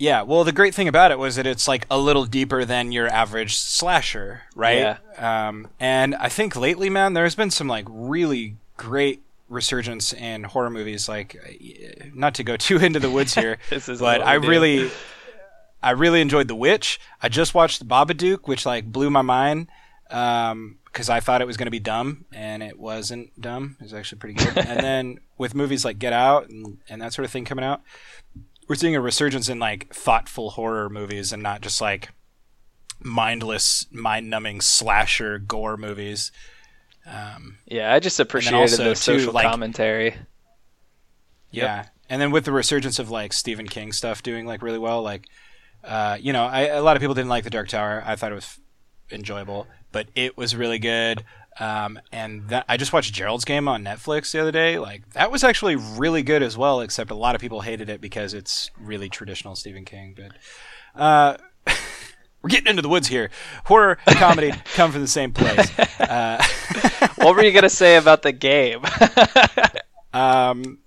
[0.00, 2.90] Yeah, well, the great thing about it was that it's like a little deeper than
[2.90, 4.96] your average slasher, right?
[5.18, 5.48] Yeah.
[5.48, 10.70] Um, and I think lately, man, there's been some like really great resurgence in horror
[10.70, 11.06] movies.
[11.06, 14.90] Like, uh, not to go too into the woods here, This is but I really,
[15.82, 16.98] I really enjoyed The Witch.
[17.22, 19.68] I just watched Babadook, which like blew my mind
[20.08, 23.76] because I thought it was going to be dumb, and it wasn't dumb.
[23.78, 24.56] It was actually pretty good.
[24.56, 27.82] and then with movies like Get Out and, and that sort of thing coming out,
[28.70, 32.10] we're seeing a resurgence in like thoughtful horror movies and not just like
[33.00, 36.30] mindless, mind-numbing slasher gore movies.
[37.04, 40.14] Um, Yeah, I just appreciated also, the too, social like- commentary.
[41.50, 45.02] Yeah, and then with the resurgence of like Stephen King stuff doing like really well,
[45.02, 45.26] like
[45.82, 48.04] uh, you know, I, a lot of people didn't like The Dark Tower.
[48.06, 48.60] I thought it was
[49.10, 51.24] enjoyable, but it was really good.
[51.60, 54.78] Um, and that, I just watched Gerald's Game on Netflix the other day.
[54.78, 56.80] Like that was actually really good as well.
[56.80, 60.16] Except a lot of people hated it because it's really traditional Stephen King.
[60.16, 61.36] But uh,
[62.42, 63.30] we're getting into the woods here.
[63.66, 65.78] Horror comedy come from the same place.
[66.00, 66.42] Uh,
[67.16, 68.82] what were you gonna say about the game?
[70.12, 70.78] Um,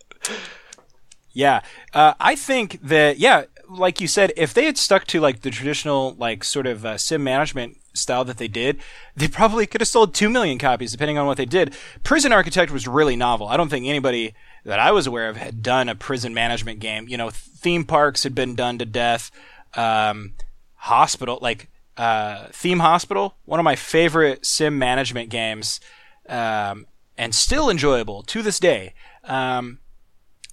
[1.31, 1.61] yeah,
[1.93, 3.45] uh, I think that yeah,
[3.77, 6.97] like you said, if they had stuck to like the traditional like sort of uh,
[6.97, 8.79] sim management style that they did,
[9.15, 11.75] they probably could have sold two million copies, depending on what they did.
[12.03, 13.47] Prison Architect was really novel.
[13.47, 14.33] I don't think anybody
[14.65, 17.07] that I was aware of had done a prison management game.
[17.07, 19.31] You know, theme parks had been done to death.
[19.75, 20.33] Um,
[20.75, 25.79] hospital like uh, Theme Hospital, one of my favorite sim management games,
[26.27, 28.93] um, and still enjoyable to this day.
[29.23, 29.79] Um,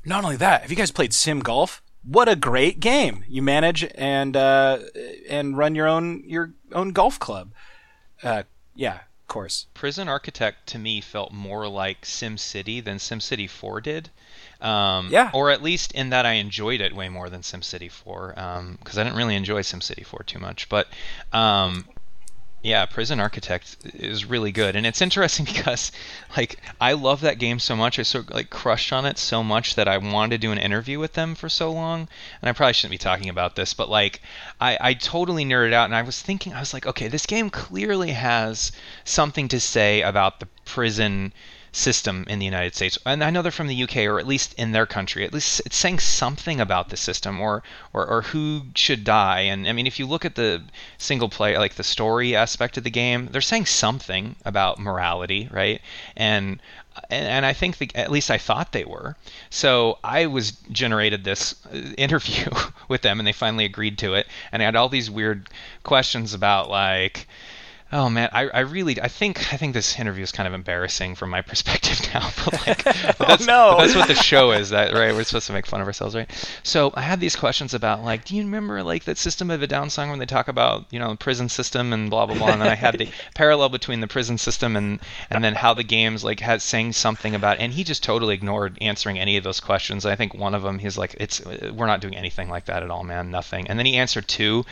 [0.05, 1.83] not only that, have you guys played Sim Golf?
[2.03, 3.25] What a great game!
[3.29, 4.79] You manage and uh,
[5.29, 7.53] and run your own your own golf club.
[8.23, 9.67] Uh, yeah, of course.
[9.75, 14.11] Prison Architect to me felt more like Sim City than Sim City 4 did.
[14.61, 15.31] Um, Yeah.
[15.33, 18.35] Or at least in that I enjoyed it way more than SimCity 4,
[18.79, 20.69] because I didn't really enjoy SimCity 4 too much.
[20.69, 20.89] But
[21.33, 21.87] um,
[22.63, 25.91] yeah, Prison Architect is really good, and it's interesting because
[26.37, 27.99] like I love that game so much.
[27.99, 30.99] I sort like crushed on it so much that I wanted to do an interview
[30.99, 32.09] with them for so long.
[32.43, 34.21] And I probably shouldn't be talking about this, but like
[34.61, 37.49] I, I totally nerded out, and I was thinking, I was like, okay, this game
[37.49, 38.73] clearly has
[39.05, 41.33] something to say about the prison
[41.73, 42.99] system in the United States.
[43.07, 45.25] And I know they're from the UK or at least in their country.
[45.25, 49.41] At least it's saying something about the system or, or, or who should die.
[49.41, 50.63] And I mean, if you look at the
[50.99, 55.81] single play, like the story aspect of the game, they're saying something about morality, right?
[56.17, 56.61] And
[57.09, 59.17] and, and I think the, at least I thought they were.
[59.49, 62.51] So I was generated this uh, interview
[62.89, 64.27] with them, and they finally agreed to it.
[64.53, 65.49] And I had all these weird
[65.85, 67.27] questions about like,
[67.93, 71.17] Oh man, I, I really I think I think this interview is kind of embarrassing
[71.17, 72.31] from my perspective now.
[72.45, 73.75] But like, but oh, that's, no.
[73.77, 74.71] but that's what the show is.
[74.71, 75.13] That right?
[75.13, 76.31] We're supposed to make fun of ourselves, right?
[76.63, 79.67] So I had these questions about like, do you remember like that System of a
[79.67, 82.53] Down song when they talk about you know the prison system and blah blah blah,
[82.53, 85.83] and then I had the parallel between the prison system and and then how the
[85.83, 89.59] games like had saying something about, and he just totally ignored answering any of those
[89.59, 90.07] questions.
[90.07, 92.91] I think one of them he's like, it's we're not doing anything like that at
[92.91, 93.67] all, man, nothing.
[93.67, 94.65] And then he answered two,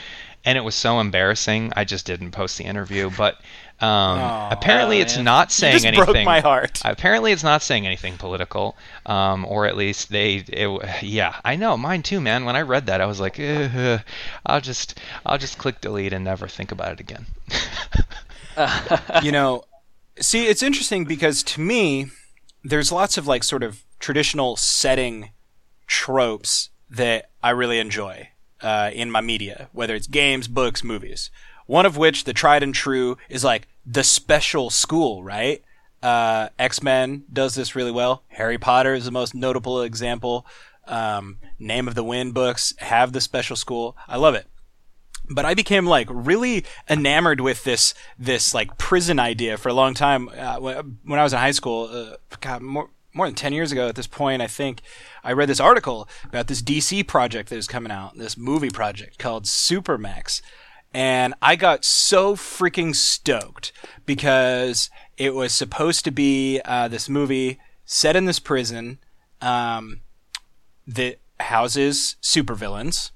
[0.49, 1.75] and it was so embarrassing.
[1.77, 3.35] I just didn't post the interview, but
[3.81, 5.27] um, Aw, apparently it's man.
[5.27, 6.05] not You saying just anything.
[6.07, 6.81] broke my heart.
[6.87, 10.37] Apparently, it's not saying anything political, um, or at least they.
[10.37, 12.47] It, yeah, I know, mine too, man.
[12.47, 14.01] When I read that, I was like, "Ugh,
[14.47, 17.27] I'll just, I'll just click delete and never think about it again.
[19.23, 19.65] you know,
[20.19, 22.07] see, it's interesting because to me,
[22.65, 25.33] there's lots of like sort of traditional setting
[25.87, 28.31] tropes that I really enjoy
[28.63, 31.31] uh, in my media, whether it's games, books, movies.
[31.67, 35.63] One of which, the tried and true, is like the special school, right?
[36.03, 38.23] Uh, X Men does this really well.
[38.29, 40.47] Harry Potter is the most notable example.
[40.87, 43.97] Um, Name of the Wind books have the special school.
[44.07, 44.47] I love it
[45.31, 49.95] but I became like really enamored with this this like prison idea for a long
[49.95, 50.29] time.
[50.29, 53.89] Uh, when I was in high school, uh, God, more more than ten years ago
[53.89, 54.81] at this point, I think
[55.23, 59.19] I read this article about this DC project that was coming out, this movie project
[59.19, 60.41] called Supermax,
[60.95, 63.73] and I got so freaking stoked
[64.07, 68.99] because it was supposed to be uh, this movie set in this prison
[69.43, 70.01] um,
[70.87, 73.11] that houses supervillains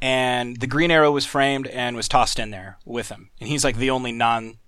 [0.00, 3.30] and the Green Arrow was framed and was tossed in there with him.
[3.38, 4.58] And he's like the only non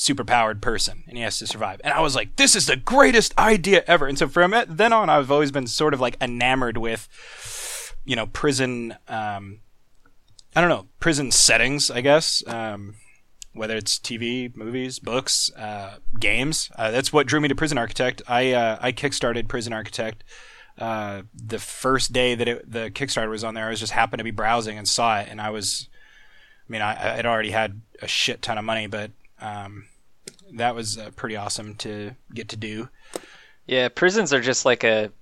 [0.00, 1.80] superpowered person and he has to survive.
[1.84, 4.06] And I was like, this is the greatest idea ever.
[4.06, 7.06] And so from then on, I've always been sort of like enamored with,
[8.04, 9.60] you know, prison, um,
[10.56, 12.42] I don't know, prison settings, I guess.
[12.46, 12.94] Um,
[13.52, 16.70] whether it's TV, movies, books, uh, games.
[16.76, 18.22] Uh, that's what drew me to Prison Architect.
[18.28, 20.22] I, uh, I kickstarted Prison Architect
[20.80, 24.18] uh, the first day that it, the Kickstarter was on there, I was just happened
[24.18, 25.88] to be browsing and saw it, and I was,
[26.68, 29.10] I mean, I, I'd already had a shit ton of money, but
[29.40, 29.86] um,
[30.54, 32.88] that was uh, pretty awesome to get to do.
[33.66, 35.12] Yeah, prisons are just like a,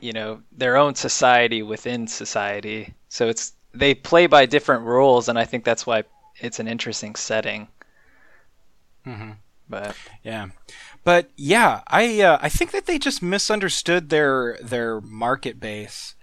[0.00, 2.94] you know, their own society within society.
[3.08, 6.04] So it's they play by different rules, and I think that's why
[6.40, 7.68] it's an interesting setting.
[9.06, 9.36] Mhm.
[9.68, 10.48] But Yeah,
[11.04, 16.14] but yeah, I uh, I think that they just misunderstood their their market base.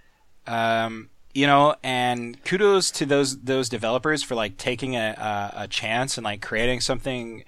[0.46, 5.14] Um, you know, and kudos to those those developers for like taking a
[5.56, 7.44] a, a chance and like creating something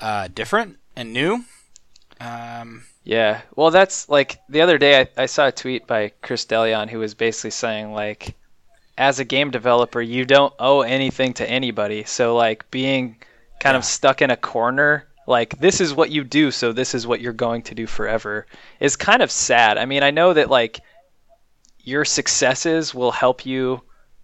[0.00, 1.44] uh, different and new.
[2.20, 6.46] Um, yeah, well, that's like the other day I, I saw a tweet by Chris
[6.46, 8.34] DeLeon who was basically saying like,
[8.98, 12.04] as a game developer, you don't owe anything to anybody.
[12.04, 13.16] So like being
[13.60, 13.78] kind Yeah.
[13.78, 17.20] of stuck in a corner like this is what you do so this is what
[17.20, 18.46] you're going to do forever
[18.80, 20.80] is kind of sad i mean i know that like
[21.80, 23.80] your successes will help you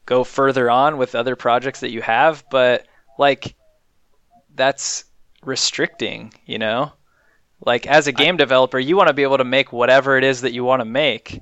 [0.06, 2.86] go further on with other projects that you have but
[3.18, 3.54] like
[4.54, 5.04] that's
[5.44, 6.92] restricting you know?
[7.64, 10.40] Like as a game developer you want to be able to make whatever it is
[10.42, 11.40] that you want to make.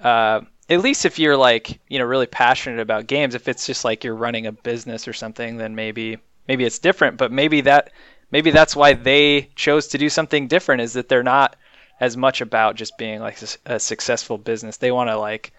[0.00, 3.84] Uh, at least if you're like you know really passionate about games if it's just
[3.84, 7.16] like you're running a business or something then maybe maybe it's different.
[7.16, 7.92] But maybe that
[8.30, 11.56] maybe that's why they chose to do something different is that they're not
[12.00, 14.78] as much about just being like a successful business.
[14.78, 15.52] They want to like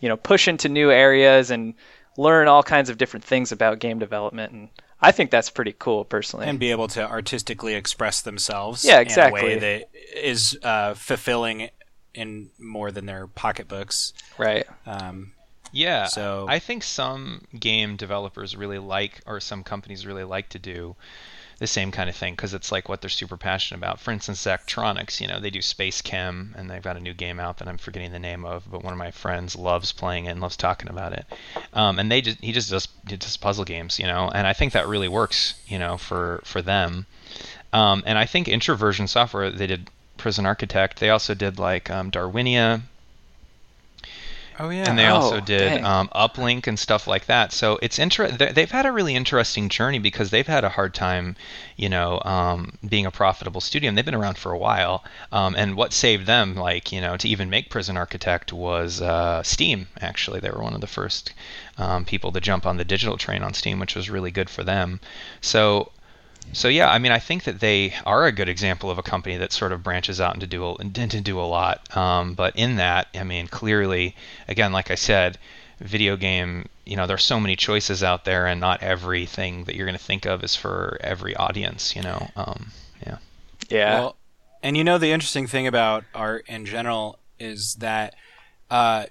[0.00, 1.74] you know push into new areas and
[2.16, 4.68] learn all kinds of different things about game development and
[5.02, 6.46] I think that's pretty cool personally.
[6.46, 9.42] and be able to artistically express themselves Yeah, in a exactly.
[9.42, 11.70] way that is uh, fulfilling
[12.14, 14.12] in more than their pocketbooks.
[14.38, 14.66] right.
[14.86, 15.32] Um,
[15.72, 16.06] Yeah.
[16.06, 20.94] So- I think some game developers really like, or some companies really like to do
[21.62, 24.00] the same kind of thing because it's like what they're super passionate about.
[24.00, 27.58] For instance, Zachtronics, you know, they do SpaceChem and they've got a new game out
[27.58, 30.40] that I'm forgetting the name of, but one of my friends loves playing it and
[30.40, 31.24] loves talking about it.
[31.72, 34.72] Um, and they just he just does he puzzle games, you know, and I think
[34.72, 37.06] that really works, you know, for for them.
[37.72, 40.98] Um, and I think Introversion Software they did Prison Architect.
[40.98, 42.82] They also did like um, Darwinia
[44.58, 47.52] oh yeah, and they Oh, also did um, uplink and stuff like that.
[47.52, 50.94] So it's inter- they- they've had a really interesting journey because they've had a hard
[50.94, 51.36] time
[51.76, 55.04] you know um, being a profitable studio and they've been around for a while.
[55.32, 59.42] Um, and what saved them like you know to even make prison architect was uh,
[59.42, 60.40] steam actually.
[60.40, 61.32] They were one of the first
[61.78, 64.62] um, people to jump on the digital train on steam which was really good for
[64.64, 65.00] them.
[65.40, 65.90] So
[66.52, 69.36] so yeah, I mean, I think that they are a good example of a company
[69.36, 71.96] that sort of branches out into do a, into do a lot.
[71.96, 74.14] Um, but in that, I mean, clearly,
[74.48, 75.38] again, like I said,
[75.80, 79.86] video game, you know, there's so many choices out there, and not everything that you're
[79.86, 81.96] going to think of is for every audience.
[81.96, 82.72] You know, um,
[83.06, 83.18] yeah.
[83.68, 83.94] Yeah.
[84.00, 84.16] Well,
[84.62, 88.14] and you know the interesting thing about art in general is that
[88.70, 89.06] uh,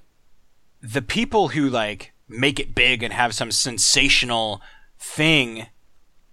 [0.82, 4.62] the people who like make it big and have some sensational
[4.98, 5.68] thing,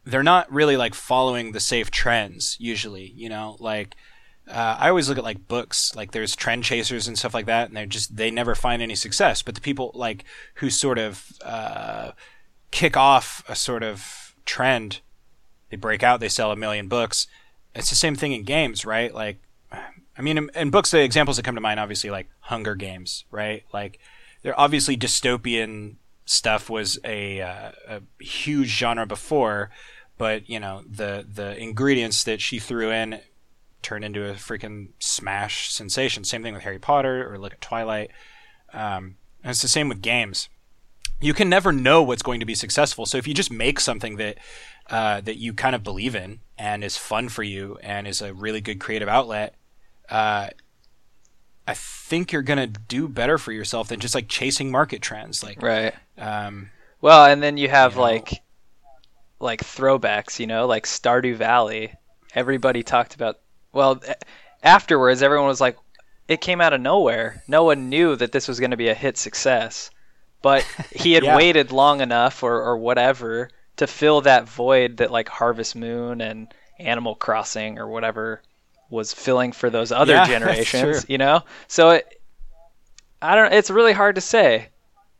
[0.08, 3.12] they're not really like following the safe trends usually.
[3.14, 3.94] You know, like
[4.48, 7.68] uh, I always look at like books, like there's trend chasers and stuff like that,
[7.68, 9.42] and they're just they never find any success.
[9.42, 12.12] But the people like who sort of uh,
[12.70, 15.00] kick off a sort of trend,
[15.70, 17.26] they break out, they sell a million books.
[17.74, 19.12] It's the same thing in games, right?
[19.14, 19.38] Like,
[19.70, 23.24] I mean, in, in books, the examples that come to mind, obviously, like Hunger Games,
[23.30, 23.64] right?
[23.72, 24.00] Like,
[24.42, 29.70] they're obviously dystopian stuff was a, uh, a huge genre before,
[30.18, 33.20] but you know, the the ingredients that she threw in
[33.80, 36.24] turned into a freaking smash sensation.
[36.24, 38.10] Same thing with Harry Potter or look at Twilight.
[38.72, 40.48] Um, and it's the same with games.
[41.20, 43.06] You can never know what's going to be successful.
[43.06, 44.38] So if you just make something that
[44.90, 48.32] uh, that you kind of believe in and is fun for you and is a
[48.34, 49.54] really good creative outlet,
[50.08, 50.48] uh,
[51.66, 55.42] I think you're gonna do better for yourself than just like chasing market trends.
[55.42, 55.94] Like, right.
[56.16, 58.02] um, Well, and then you have You know?
[58.02, 58.42] like
[59.40, 61.94] like throwbacks, you know, like Stardew Valley.
[62.34, 63.38] Everybody talked about
[63.72, 64.00] well,
[64.62, 65.76] afterwards everyone was like
[66.28, 67.42] it came out of nowhere.
[67.48, 69.90] No one knew that this was going to be a hit success.
[70.42, 71.32] But he had Yeah.
[71.32, 76.52] waited long enough or or whatever to fill that void that like Harvest Moon and
[76.78, 78.42] Animal Crossing or whatever
[78.90, 81.44] was filling for those other Yeah, generations, you know?
[81.68, 82.20] So it
[83.22, 84.68] I don't it's really hard to say.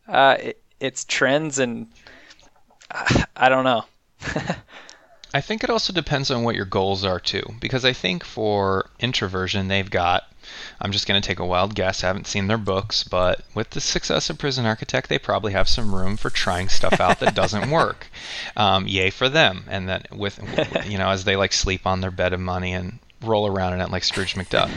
[0.08, 1.88] Uh, it, it's trends and
[3.36, 3.84] I don't know.
[5.34, 8.88] I think it also depends on what your goals are too, because I think for
[8.98, 10.24] introversion they've got.
[10.80, 12.02] I'm just going to take a wild guess.
[12.02, 15.68] I haven't seen their books, but with the success of Prison Architect, they probably have
[15.68, 18.08] some room for trying stuff out that doesn't work.
[18.56, 19.66] Um, yay for them!
[19.68, 20.40] And then with
[20.88, 23.80] you know, as they like sleep on their bed of money and roll around in
[23.80, 24.70] it like Scrooge McDuck,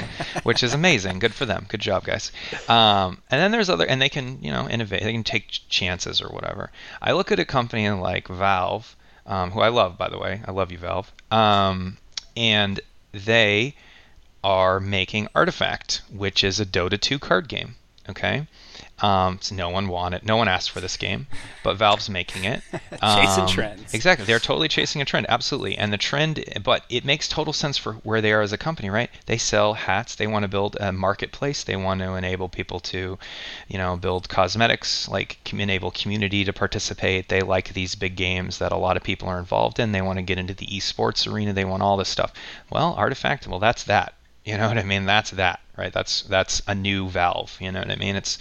[0.44, 1.20] which is amazing.
[1.20, 1.68] Good for them.
[1.70, 2.32] Good job, guys.
[2.68, 5.04] Um, and then there's other, and they can you know innovate.
[5.04, 6.72] They can take chances or whatever.
[7.02, 10.42] I look at a company like Valve um, who I love, by the way.
[10.46, 11.12] I love you, Valve.
[11.32, 11.98] Um,
[12.36, 12.80] and
[13.12, 13.76] they
[14.44, 17.76] are making Artifact, which is a Dota 2 card game.
[18.10, 18.48] Okay.
[19.02, 21.26] Um, so no one wanted, no one asked for this game,
[21.64, 22.62] but Valve's making it.
[23.02, 23.94] Chasing Um, trends.
[23.94, 25.76] Exactly, they're totally chasing a trend, absolutely.
[25.78, 28.90] And the trend, but it makes total sense for where they are as a company,
[28.92, 29.10] right?
[29.26, 30.14] They sell hats.
[30.16, 31.64] They want to build a marketplace.
[31.64, 33.18] They want to enable people to,
[33.68, 37.30] you know, build cosmetics, like enable community to participate.
[37.30, 39.92] They like these big games that a lot of people are involved in.
[39.94, 41.54] They want to get into the esports arena.
[41.54, 42.34] They want all this stuff.
[42.70, 44.14] Well, Artifact, well, that's that.
[44.44, 45.06] You know what I mean?
[45.06, 45.92] That's that, right?
[45.92, 47.58] That's that's a new Valve.
[47.60, 48.16] You know what I mean?
[48.16, 48.38] It's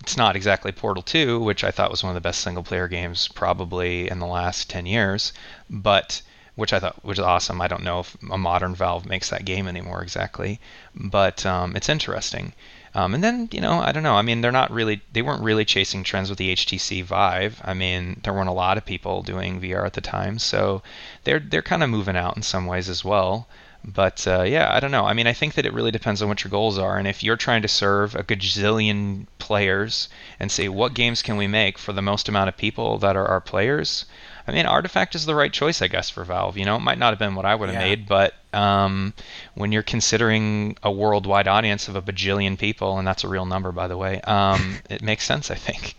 [0.00, 2.86] it's not exactly Portal 2, which I thought was one of the best single player
[2.88, 5.32] games probably in the last 10 years,
[5.68, 6.22] but
[6.54, 7.60] which I thought which is awesome.
[7.60, 10.60] I don't know if a modern Valve makes that game anymore exactly,
[10.94, 12.52] but um, it's interesting.
[12.94, 14.14] Um, and then you know I don't know.
[14.14, 17.60] I mean they're not really they weren't really chasing trends with the HTC Vive.
[17.64, 20.82] I mean there weren't a lot of people doing VR at the time, so
[21.24, 23.48] they're they're kind of moving out in some ways as well.
[23.84, 25.06] But uh, yeah, I don't know.
[25.06, 27.22] I mean, I think that it really depends on what your goals are, and if
[27.22, 31.92] you're trying to serve a gazillion players and say what games can we make for
[31.92, 34.04] the most amount of people that are our players,
[34.46, 36.56] I mean, Artifact is the right choice, I guess, for Valve.
[36.58, 37.86] You know, it might not have been what I would have Yeah.
[37.86, 39.14] made, but um,
[39.54, 43.72] when you're considering a worldwide audience of a bajillion people, and that's a real number,
[43.72, 45.94] by the way, um, it makes sense, I think.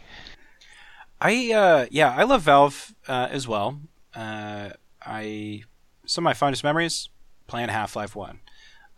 [1.22, 3.80] I uh, yeah, I love Valve uh, as well.
[4.16, 4.70] uh,
[5.06, 5.64] I
[6.06, 7.10] some of my fondest memories
[7.50, 8.40] playing Half Life One.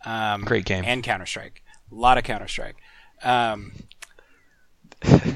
[0.04, 0.84] Um, Great game.
[0.86, 1.62] and Counter Strike.
[1.90, 2.76] A lot of Counter Strike.
[3.22, 3.72] Um,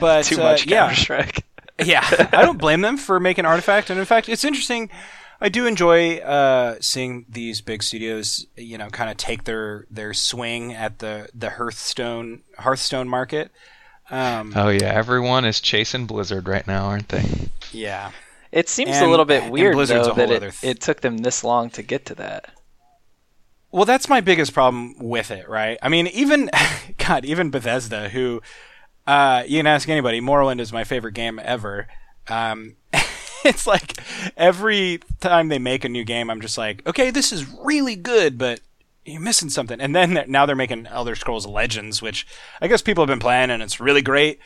[0.01, 1.45] but Too uh, much yeah, Counter Strike.
[1.85, 4.91] yeah, I don't blame them for making Artifact, and in fact, it's interesting.
[5.41, 10.15] I do enjoy uh, seeing these big studios, you know, kind of take their their
[10.15, 13.51] swing at the the Hearthstone Hearthstone market.
[14.11, 17.25] Um, Oh yeah, everyone is chasing Blizzard right now, aren't they?
[17.73, 18.13] yeah,
[18.53, 21.43] It seems And- a little bit weird though that it, th- it took them this
[21.45, 22.51] long to get to that.
[23.77, 25.77] Well, that's my biggest problem with it, right?
[25.83, 26.49] I mean, even
[26.97, 28.41] God, even Bethesda, who
[29.07, 31.87] uh, you can ask anybody, Morrowind is my favorite game ever.
[32.27, 32.77] Um,
[33.45, 34.01] it's like
[34.35, 38.39] every time they make a new game, I'm just like, okay, this is really good,
[38.39, 38.61] but
[39.05, 39.79] you're missing something.
[39.79, 42.27] And then they're, now they're making Elder Scrolls Legends, which
[42.63, 44.39] I guess people have been playing, and it's really great,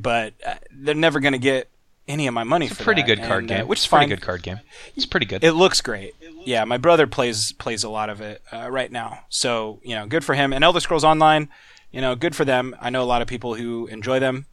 [0.00, 1.68] but uh, they're never going to get
[2.08, 3.68] any of my money It's a pretty that, good card and, uh, game.
[3.68, 4.60] which it's is a pretty good card game.
[4.96, 5.44] It's pretty good.
[5.44, 6.14] It looks great.
[6.48, 9.24] Yeah, my brother plays plays a lot of it uh, right now.
[9.28, 10.54] So you know, good for him.
[10.54, 11.50] And Elder Scrolls Online,
[11.92, 12.74] you know, good for them.
[12.80, 14.46] I know a lot of people who enjoy them.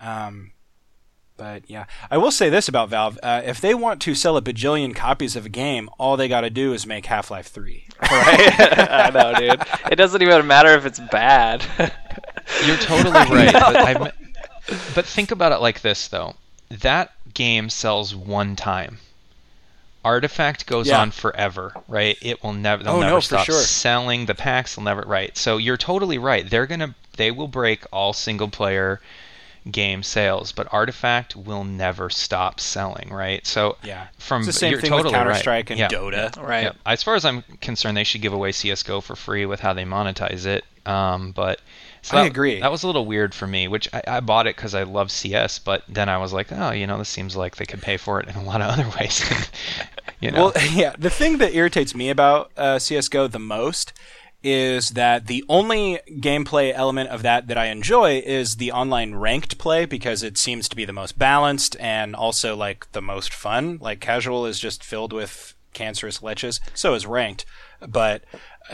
[0.00, 0.52] Um,
[1.36, 4.40] but yeah, I will say this about Valve: uh, if they want to sell a
[4.40, 7.86] bajillion copies of a game, all they got to do is make Half Life Three.
[8.00, 8.54] Right?
[8.90, 9.62] I know, dude.
[9.90, 11.62] It doesn't even matter if it's bad.
[12.64, 13.52] You're totally right.
[13.52, 14.12] But, I'm,
[14.94, 16.34] but think about it like this, though.
[16.70, 18.98] That game sells one time.
[20.04, 21.00] Artifact goes Yeah.
[21.00, 22.16] on forever, right?
[22.20, 22.82] It will never.
[22.82, 23.60] They'll Oh, no, never for stop sure.
[23.60, 24.74] selling the packs.
[24.74, 25.02] They'll never.
[25.02, 25.36] Right.
[25.36, 26.48] So you're totally right.
[26.48, 26.94] They're gonna.
[27.16, 29.00] They will break all single player
[29.70, 33.46] game sales, but Artifact will never stop selling, right?
[33.46, 35.38] So Yeah, from it's the same you're thing totally with Counter right.
[35.40, 35.86] Strike and Yeah.
[35.88, 36.36] Dota.
[36.42, 36.64] right.
[36.64, 36.72] Yeah.
[36.84, 39.84] As far as I'm concerned, they should give away CS:GO for free with how they
[39.84, 40.64] monetize it.
[40.84, 41.60] Um, but
[42.02, 42.60] so I that- agree.
[42.60, 45.10] That was a little weird for me, which I, I bought it because I love
[45.10, 47.96] CS, but then I was like, oh, you know, this seems like they could pay
[47.96, 49.24] for it in a lot of other ways.
[50.20, 50.94] you know, Well, yeah.
[50.98, 53.92] The thing that irritates me about uh, CS:GO the most
[54.44, 59.56] is that the only gameplay element of that that I enjoy is the online ranked
[59.56, 63.78] play because it seems to be the most balanced and also like the most fun.
[63.80, 66.58] Like casual is just filled with cancerous leches.
[66.74, 67.44] So is ranked,
[67.88, 68.24] but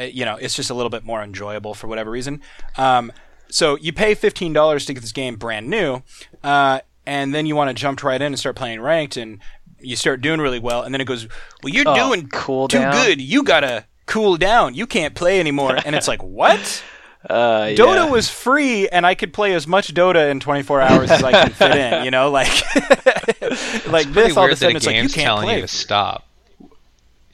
[0.05, 2.41] you know it's just a little bit more enjoyable for whatever reason.
[2.77, 3.13] Um,
[3.51, 6.03] so you pay fifteen dollars to get this game brand new,
[6.43, 9.41] uh, and then you want to jump right in and start playing ranked, and
[9.81, 11.27] you start doing really well, and then it goes,
[11.63, 12.93] "Well, you're Oh, doing cool too down?
[12.93, 13.21] good.
[13.21, 14.75] You gotta cool down.
[14.75, 16.83] You can't play anymore." and it's like, what?
[17.29, 18.09] Uh, Dota yeah.
[18.09, 21.51] was free, and I could play as much Dota in 24 hours as I can
[21.51, 22.05] fit in.
[22.05, 22.47] You know, like
[23.89, 24.37] like pretty this.
[24.37, 25.57] All of a sudden, it's like you game's can't telling play.
[25.57, 26.28] you to stop.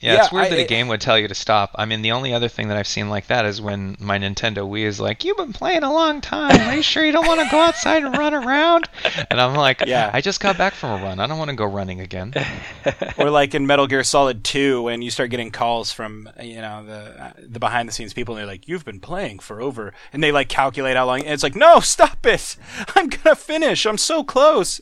[0.01, 1.71] Yeah, Yeah, it's weird I- that a game would tell you to stop.
[1.75, 4.57] I mean, the only other thing that I've seen like that is when my Nintendo
[4.69, 6.59] Wii is like, "You've been playing a long time.
[6.69, 8.89] Are you sure you don't want to go outside and run around?"
[9.31, 10.11] And I'm like, Yeah.
[10.13, 11.19] I just got back from a run.
[11.21, 12.33] I don't want to go running again."
[13.17, 16.85] or like in Metal Gear Solid 2 when you start getting calls from you know
[16.85, 19.93] the uh, the behind the scenes people and they're like you've been playing for over
[20.11, 22.57] and they like calculate how long and it's like no stop it
[22.95, 24.81] I'm gonna finish I'm so close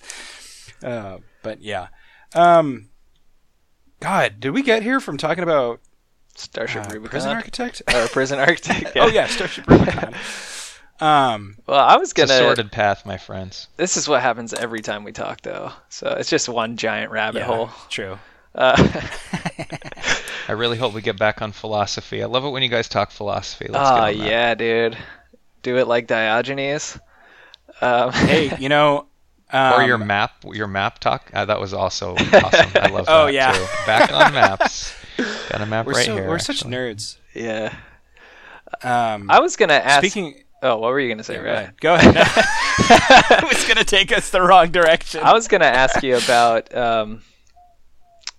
[0.84, 1.88] uh, but yeah
[2.34, 2.89] um
[4.00, 5.80] God did we get here from talking about
[6.34, 7.10] Starship uh, Rubicon.
[7.10, 8.92] Prison Architect or Prison Architect.
[8.96, 10.14] oh yeah Starship Rubicon
[11.00, 12.38] um Well, I was It's a gonna.
[12.38, 13.68] sordid path, my friends.
[13.76, 15.72] This is what happens every time we talk, though.
[15.88, 17.70] So it's just one giant rabbit yeah, hole.
[17.88, 18.18] true
[18.54, 18.74] Uh,
[20.48, 22.22] I really hope we get back on philosophy.
[22.22, 23.66] I love it when you guys talk philosophy.
[23.68, 24.98] Let's oh get yeah, dude.
[25.62, 26.98] Do it like Diogenes.
[27.80, 29.06] Um, hey you know
[29.52, 31.30] um, Or your map, your map talk.
[31.32, 32.70] Uh, that was also awesome.
[32.74, 33.52] I love that Oh, yeah.
[33.52, 33.66] too.
[33.86, 34.94] Back on maps.
[35.50, 36.28] Got a map we're right so, here.
[36.28, 37.74] we're such nerds yeah.
[38.82, 39.98] um I was gonna ask.
[40.04, 41.68] speaking oh, what were you gonna say, Go Ray?
[41.80, 42.14] Go ahead.
[43.42, 45.22] it was going to take us the wrong direction.
[45.22, 47.22] I was gonna ask you about um,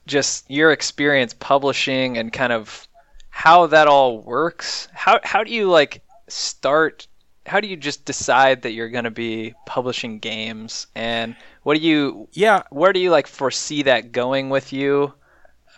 [0.08, 2.88] just your experience publishing and kind of
[3.30, 4.88] how that all works.
[4.94, 7.08] How how do you like start?
[7.46, 10.88] How do you just decide that you're gonna be publishing games?
[10.96, 15.14] And what do you yeah, where do you like foresee that going with you,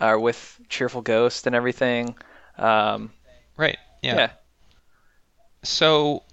[0.01, 2.15] or with Cheerful Ghost and everything?
[2.57, 3.13] Um,
[3.57, 3.77] Right.
[4.01, 4.15] Yeah.
[4.17, 4.31] yeah.
[5.63, 6.23] So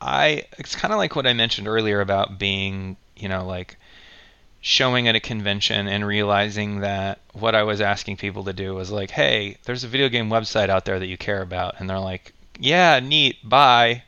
[0.00, 3.76] I it's kind of like what I mentioned earlier about being, you know, like
[4.60, 8.90] showing at a convention and realizing that what I was asking people to do was
[8.90, 11.98] like, "Hey, there's a video game website out there that you care about." And they're
[12.00, 13.48] like, "Yeah, neat.
[13.48, 14.04] Bye."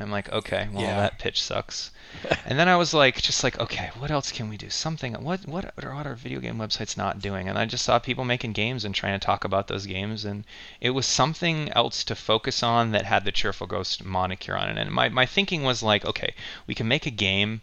[0.00, 0.96] And I'm like, "Okay, well Yeah.
[0.96, 1.90] that pitch sucks."
[2.46, 4.70] and then I was like, just like, okay, what else can we do?
[4.70, 5.12] Something.
[5.22, 7.50] What what are other video game websites not doing?
[7.50, 10.44] And I just saw people making games and trying to talk about those games, and
[10.80, 14.78] it was something else to focus on that had the Cheerful Ghost moniker on it.
[14.78, 16.32] And my my thinking was like, okay,
[16.66, 17.60] we can make a game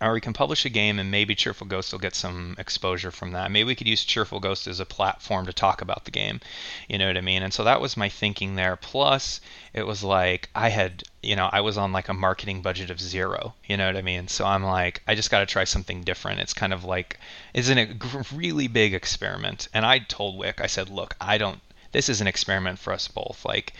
[0.00, 3.32] or we can publish a game and maybe Cheerful Ghost will get some exposure from
[3.32, 3.50] that.
[3.50, 6.40] Maybe we could use Cheerful Ghost as a platform to talk about the game.
[6.88, 7.42] You know what I mean?
[7.42, 8.76] And so that was my thinking there.
[8.76, 9.40] Plus,
[9.72, 13.00] it was like I had, you know, I was on like a marketing budget of
[13.00, 13.54] zero.
[13.66, 14.28] You know what I mean?
[14.28, 16.40] So I'm like, I just got to try something different.
[16.40, 17.18] It's kind of like,
[17.54, 19.68] isn't a really big experiment?
[19.74, 21.60] And I told Wick, I said, look, I don't.
[21.90, 23.44] This is an experiment for us both.
[23.44, 23.72] Like,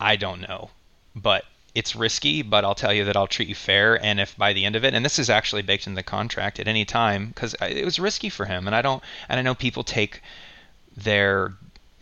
[0.00, 0.70] I don't know,
[1.14, 1.44] but
[1.74, 4.02] it's risky, but I'll tell you that I'll treat you fair.
[4.04, 6.60] And if by the end of it, and this is actually baked in the contract
[6.60, 9.54] at any time, because it was risky for him, and I don't, and I know
[9.54, 10.22] people take
[10.96, 11.54] their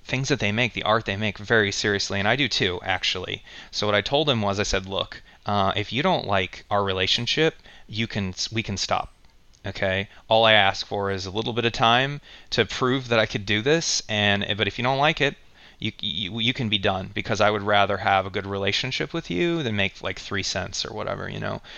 [0.05, 3.43] things that they make, the art they make, very seriously, and I do too, actually.
[3.71, 6.85] So what I told him was, I said, look, uh, if you don't like our
[6.85, 7.55] relationship,
[7.89, 9.13] you can, we can stop.
[9.65, 10.09] Okay.
[10.29, 12.21] All I ask for is a little bit of time
[12.51, 15.37] to prove that I could do this, and but if you don't like it,
[15.83, 19.31] you, you you can be done because I would rather have a good relationship with
[19.31, 21.61] you than make like three cents or whatever, you know.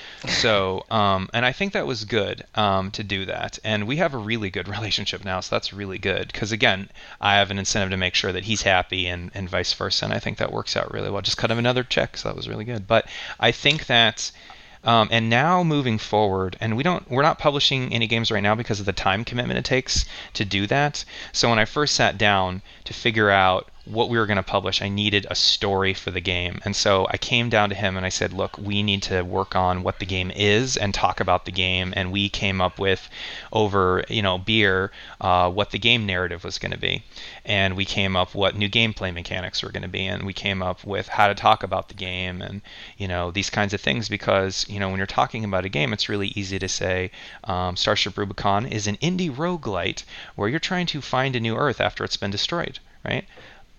[0.45, 4.13] So, um, and I think that was good um, to do that, and we have
[4.13, 6.91] a really good relationship now, so that's really good because again,
[7.21, 10.13] I have an incentive to make sure that he's happy and and vice versa, and
[10.13, 11.23] I think that works out really well.
[11.23, 12.87] Just cut him another check, so that was really good.
[12.87, 13.09] But
[13.41, 14.31] I think that.
[14.87, 18.55] Um, and now moving forward, and we don't, we're not publishing any games right now
[18.55, 21.07] because of the time commitment it takes to do that.
[21.33, 24.81] So when I first sat down to figure out what we were going to publish,
[24.81, 26.61] I needed a story for the game.
[26.65, 29.55] And so I came down to him and I said, Look, we need to work
[29.55, 31.93] on what the game is and talk about the game.
[31.95, 33.09] And we came up with,
[33.53, 37.03] over you know beer, uh, what the game narrative was going to be.
[37.45, 40.07] And we came up what new gameplay mechanics were going to be.
[40.07, 42.63] And we came up with how to talk about the game and
[42.97, 45.93] you know these kinds of things because you know when you're talking about a game,
[45.93, 47.11] it's really easy to say
[47.45, 50.05] um, Starship Rubicon is an indie roguelite
[50.37, 53.27] where you're trying to find a new Earth after it's been destroyed, right?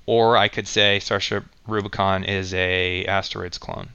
[0.05, 3.89] Or I could say Starship Rubicon is a asteroids clone.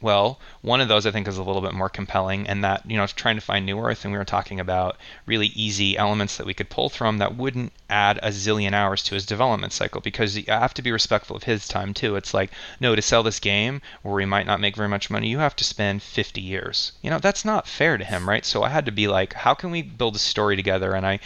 [0.00, 2.96] Well, one of those I think is a little bit more compelling, and that you
[2.96, 4.96] know, trying to find New Earth, and we were talking about
[5.26, 9.16] really easy elements that we could pull from that wouldn't add a zillion hours to
[9.16, 12.14] his development cycle because you have to be respectful of his time too.
[12.14, 15.30] It's like, no, to sell this game where we might not make very much money,
[15.30, 16.92] you have to spend 50 years.
[17.02, 18.46] You know, that's not fair to him, right?
[18.46, 20.94] So I had to be like, how can we build a story together?
[20.94, 21.18] And I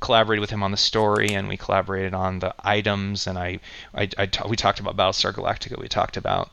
[0.00, 3.60] collaborated with him on the story, and we collaborated on the items, and I,
[3.94, 5.78] I, I t- we talked about Battlestar Galactica.
[5.78, 6.50] We talked about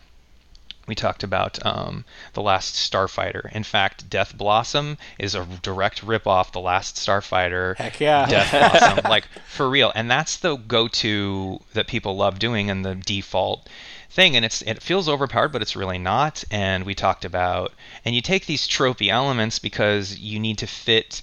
[0.87, 3.51] we talked about um, the Last Starfighter.
[3.51, 7.75] In fact, Death Blossom is a direct rip off the Last Starfighter.
[7.75, 8.25] Heck yeah.
[8.25, 12.95] Death Blossom, like for real, and that's the go-to that people love doing, and the
[12.95, 13.67] default
[14.09, 17.73] thing and it's it feels overpowered but it's really not and we talked about
[18.05, 21.21] and you take these tropey elements because you need to fit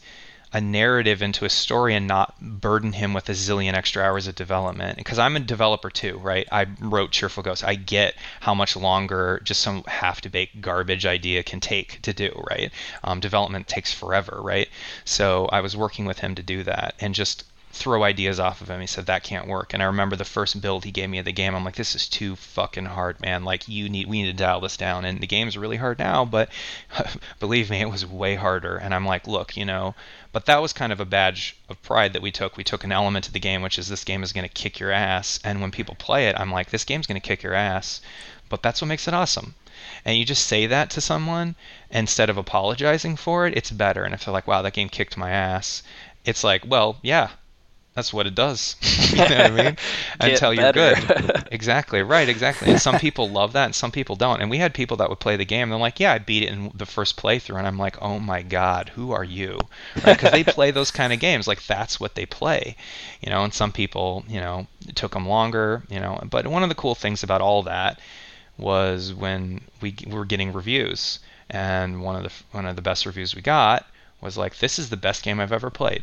[0.54, 4.36] a narrative into a story and not burden him with a zillion extra hours of
[4.36, 4.96] development.
[4.96, 6.46] Because I'm a developer too, right?
[6.52, 7.64] I wrote Cheerful Ghost.
[7.64, 12.12] I get how much longer just some half to bake garbage idea can take to
[12.12, 12.70] do, right?
[13.02, 14.68] Um, development takes forever, right?
[15.04, 17.44] So I was working with him to do that and just
[17.74, 18.80] throw ideas off of him.
[18.80, 19.74] He said that can't work.
[19.74, 21.54] And I remember the first build he gave me of the game.
[21.54, 23.44] I'm like, this is too fucking hard, man.
[23.44, 25.04] Like you need, we need to dial this down.
[25.04, 26.50] And the game's really hard now, but
[27.40, 28.76] believe me, it was way harder.
[28.76, 29.94] And I'm like, look, you know,
[30.32, 32.56] but that was kind of a badge of pride that we took.
[32.56, 34.78] We took an element of the game, which is this game is going to kick
[34.78, 35.40] your ass.
[35.42, 38.00] And when people play it, I'm like, this game's going to kick your ass.
[38.48, 39.56] But that's what makes it awesome.
[40.04, 41.56] And you just say that to someone
[41.90, 44.04] instead of apologizing for it, it's better.
[44.04, 45.82] And if they're like, wow, that game kicked my ass,
[46.24, 47.30] it's like, well, yeah,
[47.94, 48.74] that's what it does.
[49.12, 49.76] you know what I mean?
[50.20, 51.48] Until you're good.
[51.52, 52.02] exactly.
[52.02, 52.28] Right.
[52.28, 52.70] Exactly.
[52.70, 54.40] And some people love that, and some people don't.
[54.40, 55.62] And we had people that would play the game.
[55.64, 58.18] And they're like, "Yeah, I beat it in the first playthrough," and I'm like, "Oh
[58.18, 59.58] my god, who are you?"
[60.04, 60.16] Right?
[60.16, 61.46] Because they play those kind of games.
[61.46, 62.76] Like that's what they play.
[63.20, 63.44] You know.
[63.44, 65.84] And some people, you know, it took them longer.
[65.88, 66.18] You know.
[66.28, 68.00] But one of the cool things about all that
[68.58, 73.36] was when we were getting reviews, and one of the one of the best reviews
[73.36, 73.86] we got
[74.20, 76.02] was like, "This is the best game I've ever played."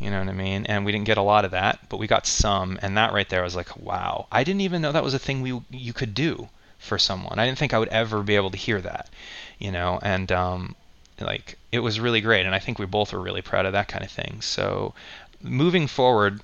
[0.00, 0.64] You know what I mean?
[0.64, 3.28] And we didn't get a lot of that, but we got some, and that right
[3.28, 4.26] there was like, wow.
[4.32, 6.48] I didn't even know that was a thing we you could do
[6.78, 7.38] for someone.
[7.38, 9.10] I didn't think I would ever be able to hear that,
[9.58, 9.98] you know.
[10.02, 10.74] And um,
[11.20, 13.88] like it was really great, and I think we both were really proud of that
[13.88, 14.40] kind of thing.
[14.40, 14.94] So
[15.42, 16.40] moving forward,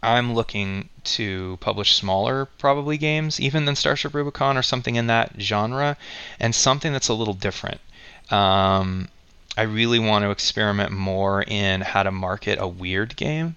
[0.00, 5.32] I'm looking to publish smaller, probably games, even than Starship Rubicon or something in that
[5.40, 5.96] genre,
[6.38, 7.80] and something that's a little different.
[8.30, 9.08] Um,
[9.56, 13.56] I really want to experiment more in how to market a weird game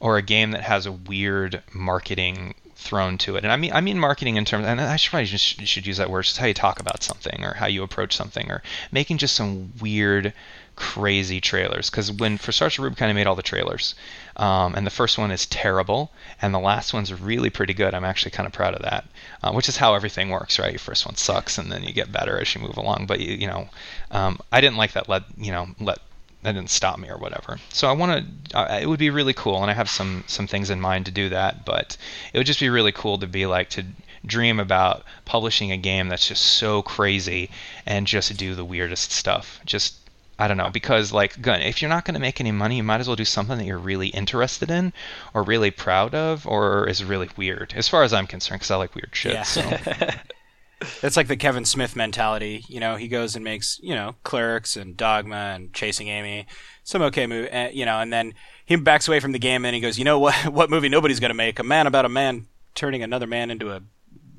[0.00, 3.44] or a game that has a weird marketing thrown to it.
[3.44, 5.98] And I mean I mean marketing in terms, and I should probably just should use
[5.98, 9.18] that word, just how you talk about something or how you approach something or making
[9.18, 10.32] just some weird
[10.76, 13.94] crazy trailers because when for Rube kind of made all the trailers
[14.40, 16.10] um, and the first one is terrible
[16.42, 19.06] and the last one's really pretty good i'm actually kind of proud of that
[19.42, 22.10] uh, which is how everything works right your first one sucks and then you get
[22.10, 23.68] better as you move along but you, you know
[24.10, 25.98] um, i didn't like that let you know let
[26.42, 27.58] that didn't stop me or whatever.
[27.68, 28.58] So I want to.
[28.58, 31.12] Uh, it would be really cool, and I have some some things in mind to
[31.12, 31.66] do that.
[31.66, 31.98] But
[32.32, 33.84] it would just be really cool to be like to
[34.24, 37.50] dream about publishing a game that's just so crazy
[37.86, 39.60] and just do the weirdest stuff.
[39.64, 39.96] Just
[40.40, 43.00] I don't know because like if you're not going to make any money, you might
[43.00, 44.94] as well do something that you're really interested in,
[45.34, 47.74] or really proud of, or is really weird.
[47.76, 49.34] As far as I'm concerned, because I like weird shit.
[49.34, 49.42] Yeah.
[49.42, 49.62] So.
[51.02, 52.64] That's like the Kevin Smith mentality.
[52.68, 56.46] You know, he goes and makes you know Clerks and Dogma and Chasing Amy,
[56.84, 57.50] some okay movie.
[57.50, 58.32] Uh, you know, and then
[58.64, 60.34] he backs away from the game and he goes, you know what?
[60.50, 61.58] What movie nobody's going to make?
[61.58, 63.82] A man about a man turning another man into a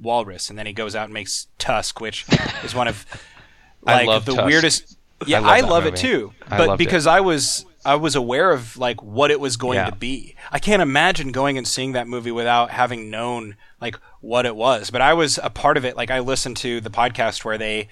[0.02, 2.26] walrus, and then he goes out and makes Tusk, which
[2.64, 3.06] is one of
[3.84, 4.47] like the Tusk.
[4.47, 4.97] weirdest
[5.28, 6.34] yeah, I love, I love it too.
[6.49, 7.11] But because it.
[7.11, 9.89] I was I was aware of like what it was going yeah.
[9.89, 10.36] to be.
[10.51, 14.89] I can't imagine going and seeing that movie without having known like what it was.
[14.89, 15.97] But I was a part of it.
[15.97, 17.88] Like I listened to the podcast where they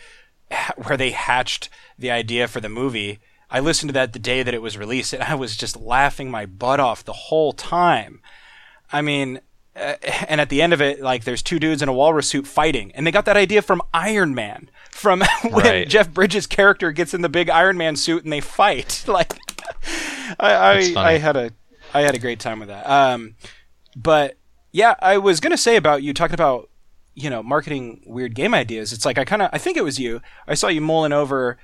[0.83, 3.19] where they hatched the idea for the movie.
[3.51, 6.29] I listened to that the day that it was released and I was just laughing
[6.29, 8.21] my butt off the whole time.
[8.91, 9.39] I mean,
[9.75, 9.95] uh,
[10.27, 12.91] and at the end of it, like there's two dudes in a walrus suit fighting,
[12.93, 15.89] and they got that idea from Iron Man from when right.
[15.89, 19.05] Jeff Bridges' character gets in the big Iron Man suit and they fight.
[19.09, 19.33] Like,
[20.39, 21.51] I I, I, had a
[21.93, 22.87] I had a great time with that.
[22.87, 23.35] Um,
[23.95, 24.37] but
[24.71, 26.69] yeah, I was gonna say about you talking about
[27.15, 28.93] you know marketing weird game ideas.
[28.93, 30.21] It's like I kind of I think it was you.
[30.47, 31.57] I saw you mulling over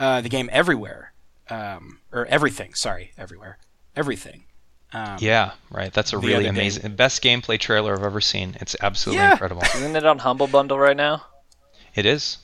[0.00, 1.12] uh, the game Everywhere,
[1.48, 2.74] um, or Everything.
[2.74, 3.58] Sorry, Everywhere,
[3.96, 4.44] Everything.
[4.92, 5.92] Um, yeah, right.
[5.92, 6.88] That's a really amazing, day.
[6.88, 8.56] best gameplay trailer I've ever seen.
[8.60, 9.32] It's absolutely yeah.
[9.32, 9.62] incredible.
[9.62, 11.24] Isn't it on Humble Bundle right now?
[11.94, 12.38] It is.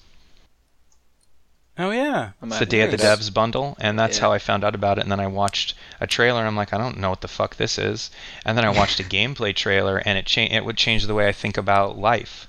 [1.76, 4.22] Oh yeah, it's the Day of the Devs bundle, and that's yeah.
[4.22, 5.02] how I found out about it.
[5.02, 7.56] And then I watched a trailer, and I'm like, I don't know what the fuck
[7.56, 8.10] this is.
[8.44, 11.26] And then I watched a gameplay trailer, and it cha- it would change the way
[11.26, 12.46] I think about life.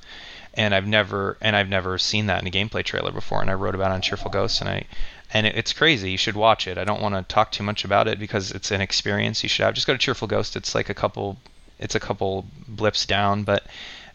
[0.53, 3.41] And I've never and I've never seen that in a gameplay trailer before.
[3.41, 4.85] And I wrote about it on Cheerful Ghosts, and I
[5.33, 6.11] and it, it's crazy.
[6.11, 6.77] You should watch it.
[6.77, 9.63] I don't want to talk too much about it because it's an experience you should
[9.65, 9.73] have.
[9.73, 10.55] Just go to Cheerful Ghost.
[10.55, 11.37] It's like a couple,
[11.79, 13.65] it's a couple blips down, but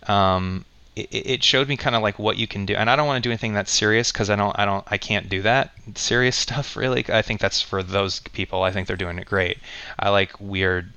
[0.08, 0.64] um,
[1.10, 2.74] it, it showed me kind of like what you can do.
[2.74, 4.98] And I don't want to do anything that's serious because I don't, I don't, I
[4.98, 7.04] can't do that serious stuff really.
[7.08, 8.62] I think that's for those people.
[8.62, 9.58] I think they're doing it great.
[9.98, 10.92] I like weird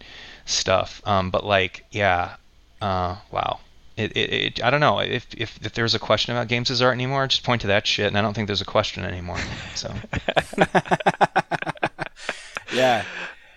[0.45, 1.01] stuff.
[1.05, 2.35] Um, but like, yeah,
[2.81, 3.59] uh, wow.
[3.95, 6.81] It, it, it, I don't know if, if if there's a question about games as
[6.81, 9.37] art anymore, just point to that shit, and I don't think there's a question anymore.
[9.75, 9.93] So,
[10.57, 10.65] yeah,
[12.73, 13.03] yeah.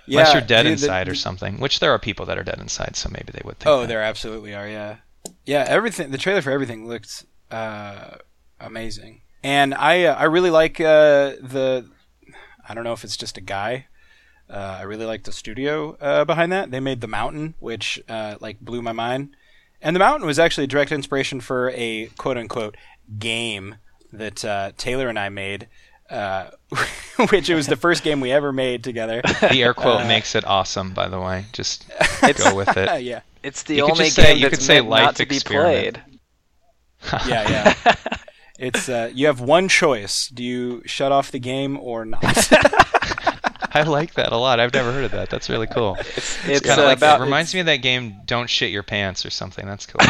[0.06, 2.58] Unless you're dead dude, inside the, or something, which there are people that are dead
[2.58, 3.66] inside, so maybe they would think.
[3.66, 3.88] Oh, that.
[3.88, 4.68] there absolutely are.
[4.68, 4.96] Yeah,
[5.44, 5.64] yeah.
[5.66, 6.10] Everything.
[6.10, 8.16] The trailer for everything looked uh,
[8.60, 11.88] amazing, and I uh, I really like uh, the.
[12.68, 13.86] I don't know if it's just a guy.
[14.50, 16.70] Uh, I really like the studio uh, behind that.
[16.70, 19.36] They made the mountain, which uh, like blew my mind.
[19.80, 22.76] And the mountain was actually a direct inspiration for a quote unquote
[23.18, 23.76] game
[24.12, 25.68] that Taylor and I made,
[26.10, 26.50] uh,
[27.30, 29.22] which it was the first game we ever made together.
[29.40, 31.46] The air quote uh, makes it awesome, by the way.
[31.52, 31.86] Just
[32.36, 33.02] go with it.
[33.02, 35.94] yeah, it's the you only game say, that's meant not to experiment.
[35.94, 37.28] be played.
[37.28, 37.94] yeah, yeah.
[38.58, 42.22] It's uh, you have one choice: do you shut off the game or not?
[43.72, 44.58] I like that a lot.
[44.58, 45.28] I've never heard of that.
[45.28, 45.96] That's really cool.
[46.00, 48.48] It's, it's, it's kind of uh, like about, it reminds me of that game "Don't
[48.48, 49.66] Shit Your Pants" or something.
[49.66, 50.00] That's cool.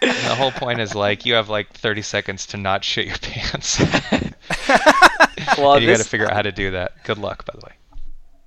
[0.00, 3.78] The whole point is like you have like 30 seconds to not shit your pants.
[5.58, 7.04] well, you got to figure out how to do that.
[7.04, 7.72] Good luck, by the way.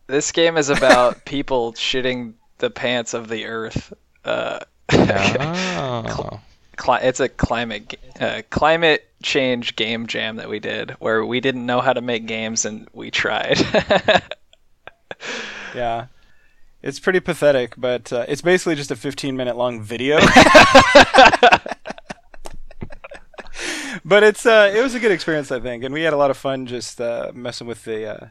[0.08, 3.94] This game is about people shitting the pants of the earth.
[4.26, 4.60] Uh,
[4.92, 6.40] oh.
[7.02, 11.82] it's a climate uh, climate change game jam that we did where we didn't know
[11.82, 13.60] how to make games and we tried.
[15.76, 16.08] yeah.
[16.84, 20.20] It's pretty pathetic, but uh, it's basically just a 15 minute long video.
[24.04, 26.30] but it's uh, it was a good experience, I think, and we had a lot
[26.30, 28.28] of fun just uh, messing with the uh,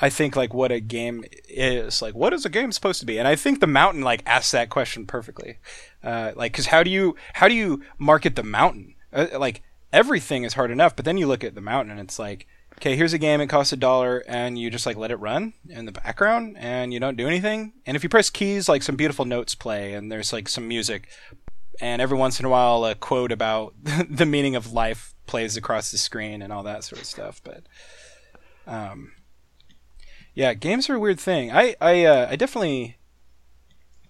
[0.00, 2.00] I think like what a game is.
[2.00, 3.18] Like, what is a game supposed to be?
[3.18, 5.58] And I think the mountain like asks that question perfectly.
[6.02, 8.94] Uh, like, because how do you how do you market the mountain?
[9.12, 9.62] Uh, like
[9.92, 12.46] everything is hard enough, but then you look at the mountain and it's like,
[12.82, 13.40] okay, here's a game.
[13.40, 16.92] It costs a dollar, and you just like let it run in the background, and
[16.92, 17.74] you don't do anything.
[17.86, 21.08] And if you press keys, like some beautiful notes play, and there's like some music,
[21.80, 23.74] and every once in a while a quote about
[24.10, 27.40] the meaning of life plays across the screen and all that sort of stuff.
[27.44, 27.62] But
[28.66, 29.12] um,
[30.34, 31.52] yeah, games are a weird thing.
[31.52, 32.96] I I uh, I definitely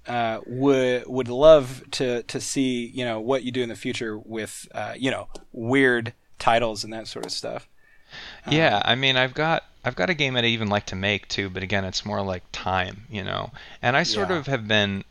[0.07, 4.19] uh, would would love to to see you know what you do in the future
[4.19, 7.69] with uh, you know weird titles and that sort of stuff.
[8.47, 10.97] Um, yeah, I mean, I've got I've got a game that I even like to
[10.97, 13.53] make too, but again, it's more like time, you know.
[13.83, 14.37] And I sort Yeah.
[14.37, 15.05] of have been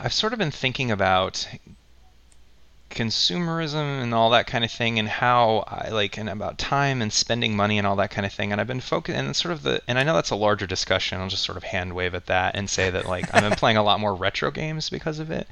[0.00, 1.46] I've sort of been thinking about
[2.90, 7.12] consumerism and all that kind of thing and how I like and about time and
[7.12, 9.62] spending money and all that kind of thing and I've been focused and sort of
[9.62, 12.26] the and I know that's a larger discussion I'll just sort of hand wave at
[12.26, 15.30] that and say that like I've been playing a lot more retro games because of
[15.30, 15.46] it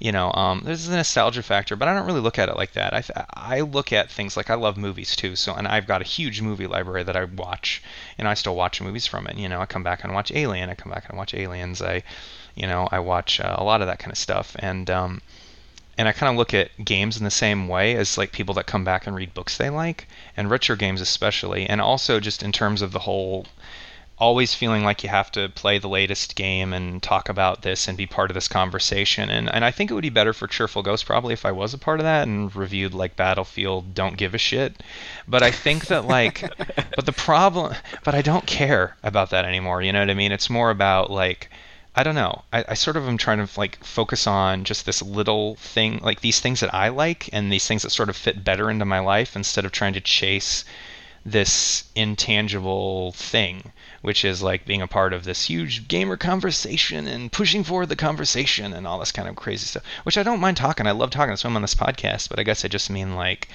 [0.00, 2.72] you know um, there's a nostalgia factor but I don't really look at it like
[2.72, 2.92] that.
[2.92, 6.04] I, I look at things like I love movies too so and I've got a
[6.04, 7.82] huge movie library that I watch
[8.18, 9.60] and I still watch movies from it you know.
[9.60, 12.02] I come back and watch Alien I come back and watch Aliens I
[12.56, 15.20] you know I watch uh, a lot of that kind of stuff and um,
[16.00, 18.66] and I kind of look at games in the same way as like people that
[18.66, 22.52] come back and read books they like, and retro games especially, and also just in
[22.52, 23.46] terms of the whole
[24.20, 27.96] always feeling like you have to play the latest game and talk about this and
[27.96, 29.30] be part of this conversation.
[29.30, 31.72] And and I think it would be better for Cheerful Ghost probably if I was
[31.72, 34.82] a part of that and reviewed like Battlefield Don't Give a Shit.
[35.26, 36.42] But I think that like
[36.96, 40.32] but the problem but I don't care about that anymore, you know what I mean?
[40.32, 41.48] It's more about like
[41.94, 42.44] I don't know.
[42.52, 46.20] I, I sort of am trying to like focus on just this little thing, like
[46.20, 49.00] these things that I like and these things that sort of fit better into my
[49.00, 50.64] life instead of trying to chase
[51.24, 57.30] this intangible thing, which is like being a part of this huge gamer conversation and
[57.32, 59.82] pushing forward the conversation and all this kind of crazy stuff.
[60.04, 60.86] Which I don't mind talking.
[60.86, 61.36] I love talking.
[61.36, 62.28] Why I'm on this podcast.
[62.28, 63.48] But I guess I just mean like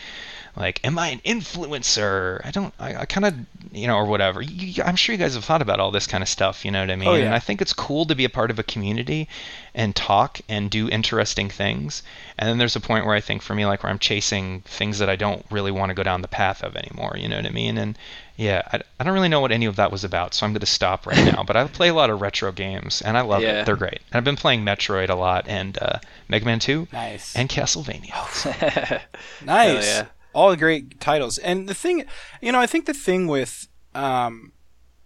[0.57, 3.33] like am i an influencer i don't i, I kind of
[3.71, 6.21] you know or whatever you, i'm sure you guys have thought about all this kind
[6.21, 7.25] of stuff you know what i mean Oh, yeah.
[7.25, 9.27] and i think it's cool to be a part of a community
[9.73, 12.03] and talk and do interesting things
[12.37, 14.99] and then there's a point where i think for me like where i'm chasing things
[14.99, 17.45] that i don't really want to go down the path of anymore you know what
[17.45, 17.97] i mean and
[18.37, 20.59] yeah i, I don't really know what any of that was about so i'm going
[20.61, 23.41] to stop right now but i play a lot of retro games and i love
[23.41, 23.61] Yeah.
[23.61, 25.99] it they're great and i've been playing metroid a lot and uh,
[26.29, 27.35] mega man 2 Nice.
[27.35, 28.13] and castlevania
[29.45, 29.85] Nice.
[29.87, 30.05] yeah.
[30.35, 31.37] All the great titles.
[31.37, 32.03] And the thing,
[32.41, 34.51] you know, I think the thing with um,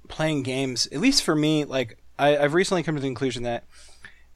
[0.07, 3.63] playing games, at least for me, like I, I've recently come to the conclusion that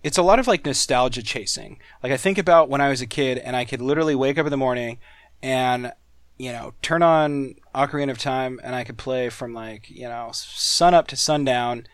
[0.03, 1.79] it's a lot of like nostalgia chasing.
[2.03, 4.45] Like I think about when I was a kid and I could literally wake up
[4.45, 4.99] in the morning
[5.41, 5.91] and
[6.37, 10.29] you know turn on Ocarina of Time and I could play from like you know
[10.33, 11.87] sun up to sundown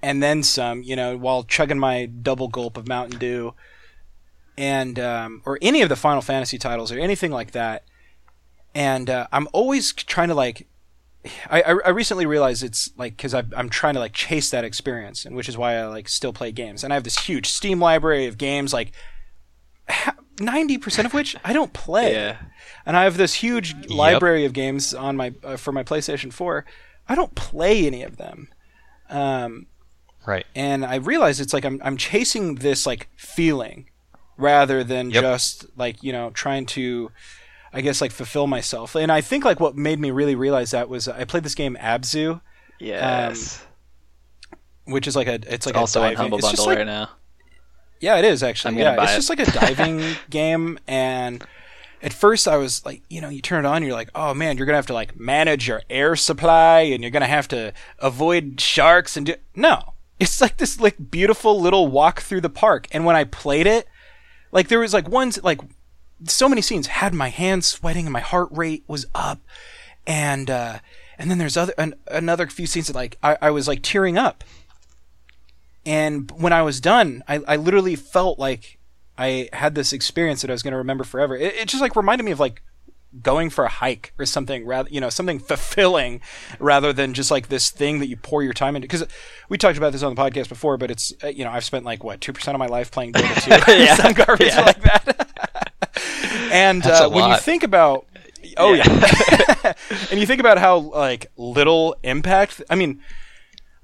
[0.00, 0.82] and then some.
[0.82, 3.54] You know while chugging my double gulp of Mountain Dew
[4.56, 7.84] and um, or any of the Final Fantasy titles or anything like that.
[8.74, 10.66] And uh, I'm always trying to like.
[11.50, 15.24] I, I I recently realized it's like because I'm trying to like chase that experience,
[15.24, 16.84] and which is why I like still play games.
[16.84, 18.92] And I have this huge Steam library of games, like
[20.40, 22.12] ninety percent of which I don't play.
[22.12, 22.36] Yeah.
[22.86, 26.64] And I have this huge library of games on my uh, for my PlayStation Four.
[27.08, 28.48] I don't play any of them.
[29.10, 29.66] Um,
[30.26, 33.88] right and I realize it's like I'm I'm chasing this like feeling
[34.36, 35.22] rather than Yep.
[35.22, 37.10] just like you know trying to
[37.72, 38.94] I guess like fulfill myself.
[38.94, 41.76] And I think like what made me really realize that was I played this game
[41.80, 42.40] Abzu, um,
[42.80, 43.64] Yes.
[44.84, 47.10] which is like a it's like also a on Humble Bundle like, right now.
[48.00, 48.74] Yeah, it is actually.
[48.74, 49.16] I'm yeah, it's it.
[49.16, 51.44] just like a diving game, and
[52.00, 54.56] at first I was like, you know, you turn it on, you're like, oh man,
[54.56, 58.60] you're gonna have to like manage your air supply, and you're gonna have to avoid
[58.60, 59.34] sharks and do.
[59.56, 62.86] No, it's like this like beautiful little walk through the park.
[62.92, 63.88] And when I played it,
[64.52, 65.60] like there was like ones like
[66.24, 69.40] so many scenes had my hands sweating and my heart rate was up,
[70.06, 70.78] and uh,
[71.18, 74.18] and then there's other an, another few scenes that like I, I was like tearing
[74.18, 74.44] up
[75.86, 78.78] and when I was done, I, I literally felt like
[79.16, 81.34] I had this experience that I was going to remember forever.
[81.36, 82.62] It, it just like reminded me of like
[83.22, 86.20] going for a hike or something rather you know something fulfilling
[86.58, 89.02] rather than just like this thing that you pour your time into because
[89.48, 91.86] we talked about this on the podcast before but it's uh, you know i've spent
[91.86, 93.94] like what 2% of my life playing dota 2 Yeah.
[93.94, 94.60] some garbage Yeah.
[94.60, 95.27] like that
[96.50, 98.06] and uh, when you think about
[98.56, 98.84] oh yeah,
[100.10, 103.00] and you think about how like little impact i mean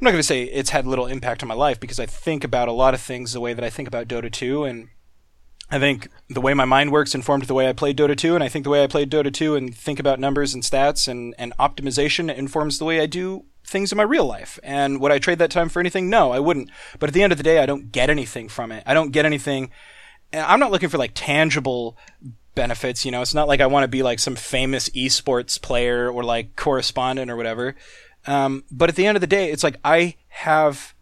[0.00, 2.42] I'm not going to say it's had little impact on my life because I think
[2.42, 4.88] about a lot of things the way that I think about Dota 2 and
[5.70, 8.42] I think the way my mind works informed the way I played Dota 2 and
[8.42, 11.34] I think the way I played Dota 2 and think about numbers and stats and,
[11.38, 14.58] and optimization informs the way I do things in my real life.
[14.62, 16.10] And would I trade that time for anything?
[16.10, 16.70] No, I wouldn't.
[16.98, 18.82] But at the end of the day, I don't get anything from it.
[18.86, 19.70] I don't get anything
[20.34, 21.96] and I'm not looking for like tangible
[22.54, 23.22] benefits, you know.
[23.22, 27.30] It's not like I want to be like some famous esports player or like correspondent
[27.30, 27.74] or whatever.
[28.26, 30.94] Um, but at the end of the day, it's like I have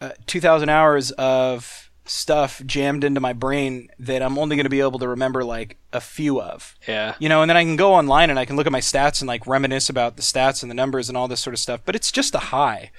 [0.00, 4.80] uh, 2,000 hours of stuff jammed into my brain that I'm only going to be
[4.80, 6.74] able to remember like a few of.
[6.86, 7.14] Yeah.
[7.18, 9.20] You know, and then I can go online and I can look at my stats
[9.20, 11.80] and like reminisce about the stats and the numbers and all this sort of stuff.
[11.84, 12.90] But it's just a high.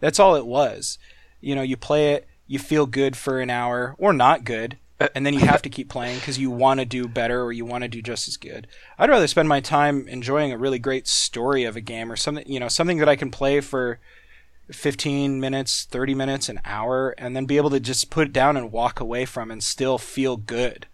[0.00, 0.98] That's all it was.
[1.40, 5.26] You know, you play it, you feel good for an hour or not good, and
[5.26, 7.82] then you have to keep playing because you want to do better or you want
[7.82, 8.66] to do just as good.
[8.98, 12.44] I'd rather spend my time enjoying a really great story of a game or something,
[12.46, 13.98] you know, something that I can play for
[14.70, 18.56] 15 minutes, 30 minutes, an hour, and then be able to just put it down
[18.56, 20.86] and walk away from and still feel good.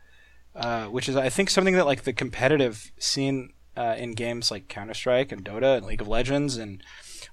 [0.54, 4.68] Uh, which is, I think, something that like the competitive scene uh, in games like
[4.68, 6.82] Counter Strike and Dota and League of Legends and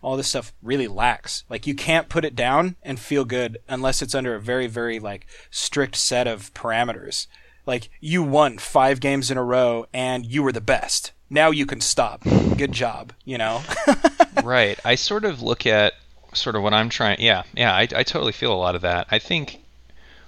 [0.01, 1.43] all this stuff really lacks.
[1.49, 4.99] Like you can't put it down and feel good unless it's under a very, very
[4.99, 7.27] like strict set of parameters.
[7.65, 11.11] Like you won five games in a row and you were the best.
[11.29, 12.23] Now you can stop.
[12.23, 13.13] Good job.
[13.25, 13.61] You know.
[14.43, 14.79] right.
[14.85, 15.93] I sort of look at
[16.33, 17.19] sort of what I'm trying.
[17.19, 17.73] Yeah, yeah.
[17.73, 19.07] I, I totally feel a lot of that.
[19.11, 19.59] I think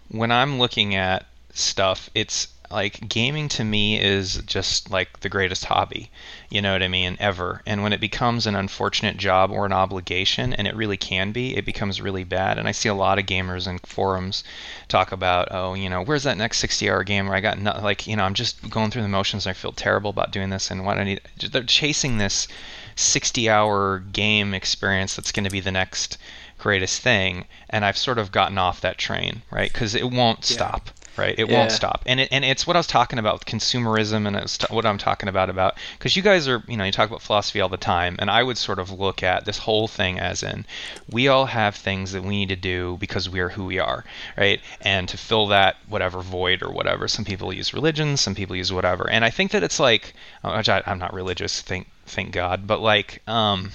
[0.09, 5.65] when I'm looking at stuff, it's like gaming to me is just like the greatest
[5.65, 6.11] hobby
[6.49, 7.61] you know what i mean ever.
[7.65, 11.55] And when it becomes an unfortunate job or an obligation and it really can be
[11.55, 12.57] it becomes really bad.
[12.57, 14.43] And i see a lot of gamers in forums
[14.87, 17.79] talk about oh you know where's that next 60 hour game where i got no,
[17.83, 20.49] like you know i'm just going through the motions and i feel terrible about doing
[20.49, 22.47] this and what i need they're chasing this
[22.95, 26.17] 60 hour game experience that's going to be the next
[26.57, 27.45] greatest thing.
[27.69, 29.71] And i've sort of gotten off that train right?
[29.71, 30.55] Because it won't yeah.
[30.55, 30.89] stop
[31.19, 31.35] right?
[31.37, 31.59] It yeah.
[31.59, 34.57] won't stop, and it, and it's what I was talking about with consumerism, and it's
[34.69, 37.61] what I'm talking about about because you guys are, you know, you talk about philosophy
[37.61, 40.65] all the time, and I would sort of look at this whole thing as in
[41.09, 44.05] we all have things that we need to do because we are who we are,
[44.37, 44.61] right?
[44.81, 48.71] And to fill that whatever void or whatever, some people use religion, some people use
[48.71, 50.13] whatever, and I think that it's like,
[50.43, 53.71] I, I'm not religious, thank thank God, but like, um,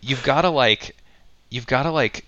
[0.00, 0.94] you've got to like,
[1.50, 2.24] you've got to like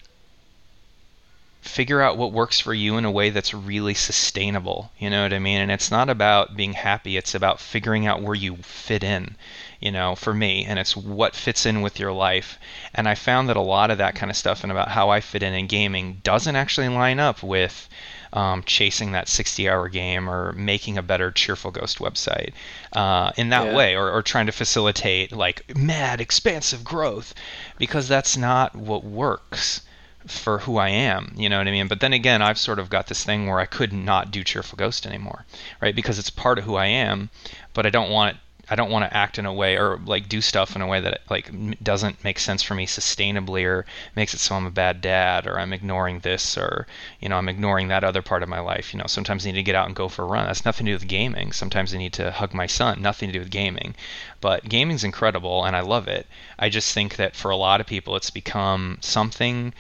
[1.67, 4.91] figure out what works for you in a way that's really sustainable.
[4.99, 5.61] You know what I mean?
[5.61, 9.37] And it's not about being happy, it's about figuring out where you fit in,
[9.81, 10.65] you know, for me.
[10.65, 12.59] And it's what fits in with your life.
[12.95, 15.21] And I found that a lot of that kind of stuff and about how I
[15.21, 17.89] fit in in gaming doesn't actually line up with.
[18.33, 22.53] Um, chasing that 60 hour game or making a better cheerful ghost website
[22.93, 23.75] uh, in that yeah.
[23.75, 27.33] way or, or trying to facilitate like mad expansive growth
[27.79, 29.81] because that's not what works
[30.29, 31.33] for who I am.
[31.37, 31.89] You know what I mean?
[31.89, 34.77] But then again, I've sort of got this thing where I could not do Cheerful
[34.77, 35.45] Ghost anymore,
[35.81, 35.95] right?
[35.95, 37.31] Because it's part of who I am,
[37.75, 38.37] but I don't want.
[38.69, 41.01] I don't want to act in a way or like do stuff in a way
[41.01, 45.01] that like doesn't make sense for me sustainably or makes it so I'm a bad
[45.01, 46.89] dad or I'm ignoring this or
[47.21, 48.93] you know I'm ignoring that other part of my life.
[48.93, 50.47] You know, sometimes I need to get out and go for a run.
[50.47, 51.53] That's nothing to do with gaming.
[51.53, 53.01] Sometimes I need to hug my son.
[53.01, 53.95] Nothing to do with gaming.
[54.41, 56.27] But gaming's incredible and I love it.
[56.59, 59.75] I just think that for a lot of people it's become something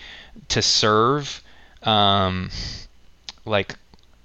[0.48, 1.42] to serve
[1.82, 2.50] um,
[3.44, 3.76] like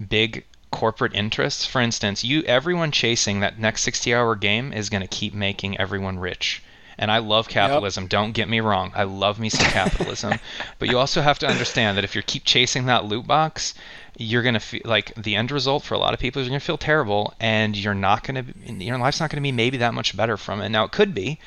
[0.10, 1.66] big corporate interests.
[1.66, 6.20] For instance, you everyone chasing that next 60-hour game is going to keep making everyone
[6.20, 6.64] rich.
[6.98, 8.04] And I love capitalism.
[8.04, 8.10] Yep.
[8.10, 8.92] Don't get me wrong.
[8.96, 10.34] I love me some capitalism.
[10.80, 13.74] but you also have to understand that if you keep chasing that loot box,
[14.18, 16.52] you're going to feel like the end result for a lot of people is you're
[16.52, 19.52] going to feel terrible and you're not going to your life's not going to be
[19.52, 20.70] maybe that much better from it.
[20.70, 21.40] Now it could be,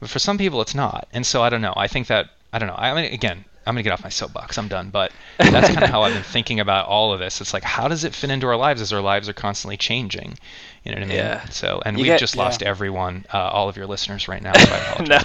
[0.00, 1.08] but for some people it's not.
[1.12, 1.74] And so I don't know.
[1.76, 2.76] I think that I don't know.
[2.76, 4.58] I mean again, I'm gonna get off my soapbox.
[4.58, 4.90] I'm done.
[4.90, 7.40] But that's kind of how I've been thinking about all of this.
[7.40, 10.38] It's like, how does it fit into our lives as our lives are constantly changing?
[10.84, 11.16] You know what I mean?
[11.16, 11.44] Yeah.
[11.50, 14.52] So, and you we've get, just lost everyone, uh, all of your listeners right now.
[15.00, 15.20] no,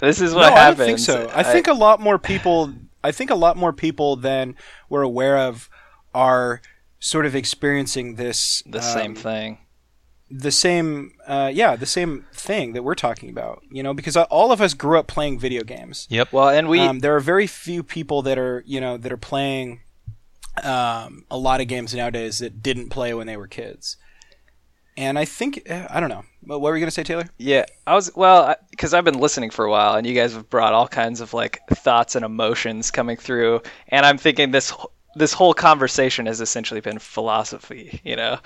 [0.00, 0.80] this is what no, happens.
[0.80, 1.28] I think so.
[1.28, 2.72] I, I think a lot more people.
[3.04, 4.54] I think a lot more people than
[4.88, 5.68] we're aware of
[6.14, 6.60] are
[7.00, 9.58] sort of experiencing this the um, same thing
[10.32, 14.50] the same uh, yeah the same thing that we're talking about you know because all
[14.50, 16.06] of us grew up playing video games.
[16.10, 16.32] Yep.
[16.32, 19.18] Well and we um, there are very few people that are you know that are
[19.18, 19.82] playing
[20.62, 23.96] um, a lot of games nowadays that didn't play when they were kids.
[24.96, 26.24] And i think uh, i don't know.
[26.44, 27.28] What were you going to say taylor?
[27.38, 30.48] Yeah i was well because i've been listening for a while and you guys have
[30.48, 34.72] brought all kinds of like thoughts and emotions coming through and i'm thinking this
[35.14, 38.38] this whole conversation has essentially been philosophy, you know.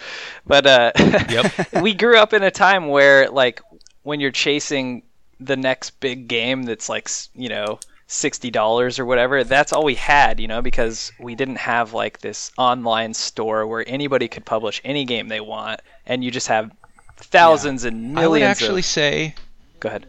[0.47, 0.93] But uh,
[1.29, 1.53] yep.
[1.83, 3.61] we grew up in a time where, like,
[4.03, 5.03] when you're chasing
[5.41, 9.95] the next big game that's like, you know, sixty dollars or whatever, that's all we
[9.95, 14.81] had, you know, because we didn't have like this online store where anybody could publish
[14.85, 16.71] any game they want, and you just have
[17.17, 17.89] thousands yeah.
[17.89, 18.19] and millions.
[18.19, 18.87] I would actually of...
[18.87, 19.35] say.
[19.81, 20.07] Go ahead.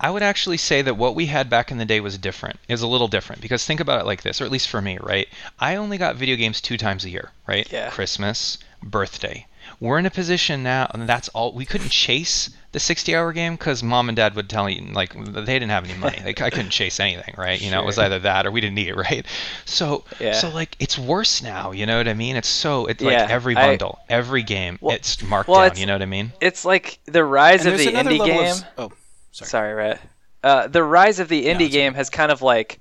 [0.00, 2.58] I would actually say that what we had back in the day was different.
[2.68, 4.80] It was a little different because think about it like this, or at least for
[4.80, 5.28] me, right?
[5.58, 7.70] I only got video games two times a year, right?
[7.70, 7.90] Yeah.
[7.90, 9.46] Christmas, birthday.
[9.78, 11.52] We're in a position now, and that's all.
[11.52, 15.58] We couldn't chase the 60-hour game because mom and dad would tell you like they
[15.58, 16.20] didn't have any money.
[16.24, 17.60] Like I couldn't chase anything, right?
[17.60, 17.76] You sure.
[17.76, 19.24] know, it was either that or we didn't need it, right?
[19.66, 20.32] So, yeah.
[20.32, 21.72] so like it's worse now.
[21.72, 22.36] You know what I mean?
[22.36, 25.72] It's so it's yeah, like every bundle, I, every game, well, it's marked well, down.
[25.72, 26.32] It's, you know what I mean?
[26.40, 28.56] It's like the rise and of the indie game.
[28.78, 28.92] Of, oh
[29.32, 30.00] Sorry, Sorry Rhett.
[30.42, 32.80] Uh, the rise of the indie no, game has kind of like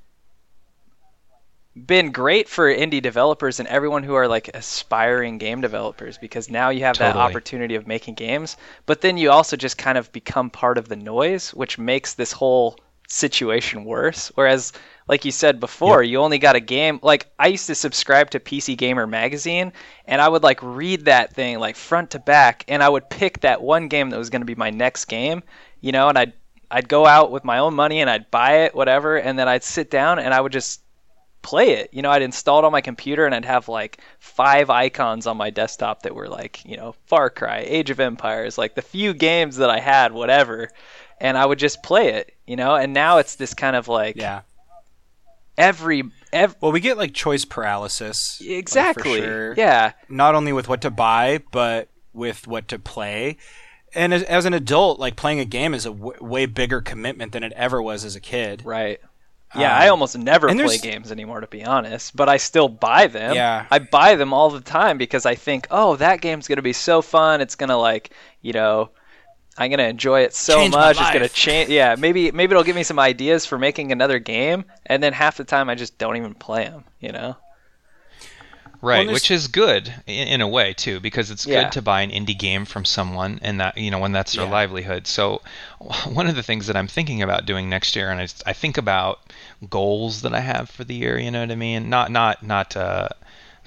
[1.85, 6.69] been great for indie developers and everyone who are like aspiring game developers because now
[6.69, 10.49] you have that opportunity of making games, but then you also just kind of become
[10.49, 12.77] part of the noise, which makes this whole
[13.07, 14.31] situation worse.
[14.35, 14.71] Whereas,
[15.07, 16.99] like you said before, you only got a game.
[17.01, 19.73] Like I used to subscribe to PC Gamer magazine,
[20.05, 23.41] and I would like read that thing like front to back, and I would pick
[23.41, 25.43] that one game that was going to be my next game,
[25.81, 26.33] you know, and I'd
[26.71, 29.63] I'd go out with my own money and I'd buy it, whatever, and then I'd
[29.63, 30.81] sit down and I would just
[31.41, 31.89] play it.
[31.93, 35.35] You know, I'd install it on my computer and I'd have like five icons on
[35.37, 39.13] my desktop that were like, you know, Far Cry, Age of Empires, like the few
[39.13, 40.69] games that I had, whatever.
[41.19, 44.15] And I would just play it, you know, and now it's this kind of like
[44.17, 44.41] Yeah.
[45.57, 48.39] every, ev- Well, we get like choice paralysis.
[48.41, 49.21] like, exactly.
[49.21, 49.53] sure.
[49.55, 49.93] Yeah.
[50.07, 53.37] Not only with what to buy, but with what to play.
[53.95, 57.31] And as, as an adult, like playing a game is a w- way bigger commitment
[57.31, 58.63] than it ever was as a kid.
[58.65, 58.99] Right.
[59.55, 62.15] Yeah, Um, I almost never play games anymore, to be honest.
[62.15, 63.33] But I still buy them.
[63.33, 63.65] Yeah.
[63.71, 67.01] I buy them all the time because I think, oh, that game's gonna be so
[67.01, 67.41] fun.
[67.41, 68.11] It's gonna like,
[68.41, 68.91] you know,
[69.57, 70.97] I'm gonna enjoy it so Change much.
[71.01, 71.69] It's gonna change.
[71.69, 74.65] Yeah, maybe maybe it'll give me some ideas for making another game.
[74.85, 76.83] And then half the time I just don't even play them.
[76.99, 77.35] You know.
[78.81, 81.63] Right, there's- which is good in, in a way too, because it's Yeah.
[81.63, 84.45] good to buy an indie game from someone, and that you know when that's their
[84.45, 84.51] Yeah.
[84.51, 85.05] livelihood.
[85.07, 85.41] So,
[86.05, 88.77] one of the things that I'm thinking about doing next year, and I, I think
[88.77, 89.19] about
[89.69, 91.17] goals that I have for the year.
[91.19, 91.89] You know what I mean?
[91.89, 93.09] Not not not uh,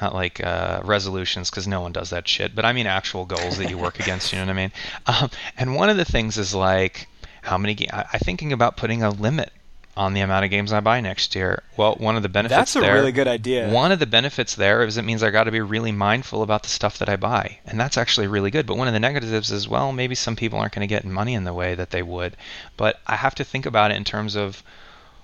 [0.01, 2.55] not like uh, resolutions, because no one does that shit.
[2.55, 4.33] But I mean actual goals that you work against.
[4.33, 4.73] You know what I mean?
[5.07, 7.07] Um, and one of the things is like
[7.43, 7.75] how many.
[7.75, 9.53] Ga- I, I'm thinking about putting a limit
[9.97, 11.63] on the amount of games I buy next year.
[11.77, 13.69] Well, one of the benefits That's a there, really good idea.
[13.69, 16.63] one of the benefits there is it means I got to be really mindful about
[16.63, 18.67] the stuff that I buy, and that's actually really good.
[18.67, 21.35] But one of the negatives is well, maybe some people aren't going to get money
[21.35, 22.37] in the way that they would.
[22.77, 24.63] But I have to think about it in terms of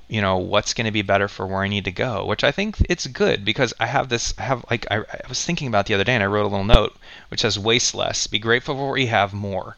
[0.09, 2.53] you know what's going to be better for where I need to go, which I
[2.53, 4.35] think it's good because I have this.
[4.39, 6.49] I have like I, I was thinking about the other day, and I wrote a
[6.49, 6.97] little note
[7.29, 9.77] which says waste less, be grateful for what you have more,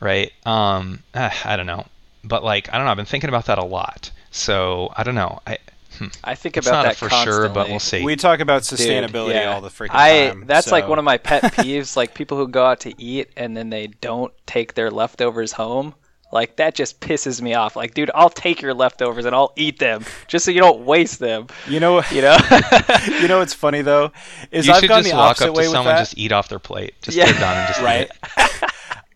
[0.00, 0.32] right?
[0.46, 1.86] Um, I don't know,
[2.22, 2.90] but like I don't know.
[2.90, 4.10] I've been thinking about that a lot.
[4.36, 5.40] So I don't know.
[5.46, 5.58] I
[5.96, 6.06] hmm.
[6.24, 7.42] I think it's about not a that for constantly.
[7.46, 8.02] sure, but we'll see.
[8.04, 9.54] We talk about Dude, sustainability yeah.
[9.54, 10.44] all the freaking I time.
[10.46, 11.96] that's like one of my pet peeves.
[11.96, 15.94] like people who go out to eat and then they don't take their leftovers home.
[16.32, 17.76] Like that just pisses me off.
[17.76, 21.20] Like, dude, I'll take your leftovers and I'll eat them just so you don't waste
[21.20, 21.46] them.
[21.68, 22.36] You know, You know?
[23.20, 24.10] you know what's funny though
[24.50, 26.00] is you I've should gone just the walk opposite up way to with someone, that.
[26.00, 27.26] just eat off their plate, just Yeah.
[27.26, 28.10] put it down and just eat right?
[28.36, 28.70] it.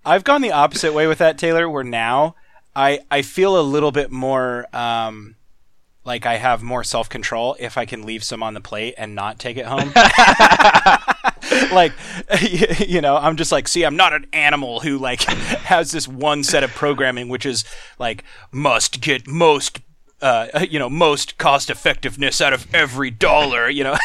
[0.05, 1.69] I've gone the opposite way with that, Taylor.
[1.69, 2.37] Where now
[2.75, 5.37] I I feel a little bit more um,
[6.05, 9.15] like I have more self control if I can leave some on the plate and
[9.15, 9.93] not take it home.
[11.73, 11.93] like
[12.89, 16.43] you know, I'm just like, see, I'm not an animal who like has this one
[16.45, 17.65] set of programming which is
[17.99, 19.81] like must get most.
[20.21, 23.69] Uh, you know, most cost effectiveness out of every dollar.
[23.71, 23.97] You know,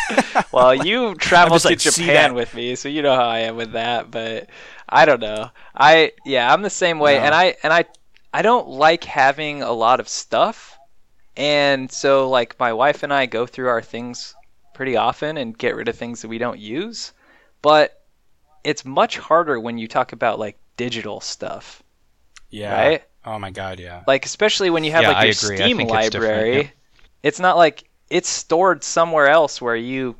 [0.51, 3.71] well, you traveled to like, Japan with me, so you know how I am with
[3.71, 4.11] that.
[4.11, 4.47] But
[4.87, 5.49] I don't know.
[5.73, 7.23] I yeah, I'm the same way, No.
[7.23, 7.85] and I and I
[8.33, 10.77] I don't like having a lot of stuff,
[11.37, 14.35] and so like my wife and I go through our things
[14.73, 17.13] pretty often and get rid of things that we don't use,
[17.61, 18.01] but
[18.63, 21.83] it's much harder when you talk about like digital stuff,
[22.49, 22.73] yeah.
[22.73, 23.03] right?
[23.25, 24.03] Oh my god, yeah.
[24.07, 26.69] Like especially when you have Yeah, like your Steam think it's library, yeah.
[27.21, 30.15] it's not like it's stored somewhere else where you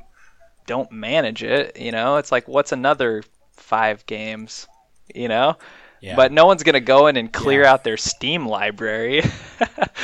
[0.66, 1.78] don't manage it.
[1.78, 4.66] You know, it's like what's another five games?
[5.14, 5.56] You know,
[6.04, 6.16] Yeah.
[6.16, 7.72] but no one's gonna go in and clear Yeah.
[7.72, 9.22] out their Steam library.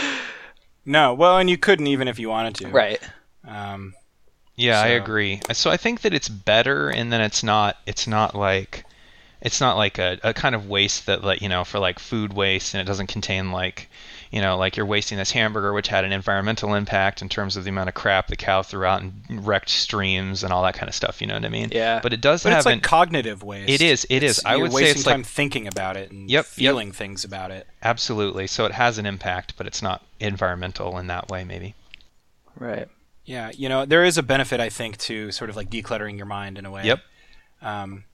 [0.87, 2.69] no, well, and you couldn't even if you wanted to.
[2.69, 3.01] right.
[3.47, 3.95] Um,
[4.57, 5.41] Yeah, I agree.
[5.53, 7.77] So I think that it's better, and then it's not.
[7.87, 8.85] It's not like,
[9.41, 12.33] it's not like a, a kind of waste that like you know for like food
[12.33, 13.89] waste, and it doesn't contain like,
[14.31, 17.65] you know, like you're wasting this hamburger, which had an environmental impact in terms of
[17.65, 19.13] the amount of crap the cow threw out and
[19.47, 21.21] wrecked streams and all that kind of stuff.
[21.21, 21.71] You know what I mean?
[21.73, 21.99] Yeah.
[22.01, 23.69] But it does but have it's like an cognitive waste.
[23.69, 24.45] It is, it It's- is.
[24.45, 26.47] I you're would say wasting it's like- time thinking about it and Yep, yep.
[26.47, 27.67] feeling things about it.
[27.83, 28.47] absolutely.
[28.47, 31.75] So it has an impact, but it's not environmental in that way, maybe.
[32.57, 32.89] Right.
[33.25, 36.27] Yeah, you know, there is a benefit I think to sort of like decluttering your
[36.27, 36.85] mind in a way.
[36.85, 37.01] Yep.
[37.63, 38.05] Um,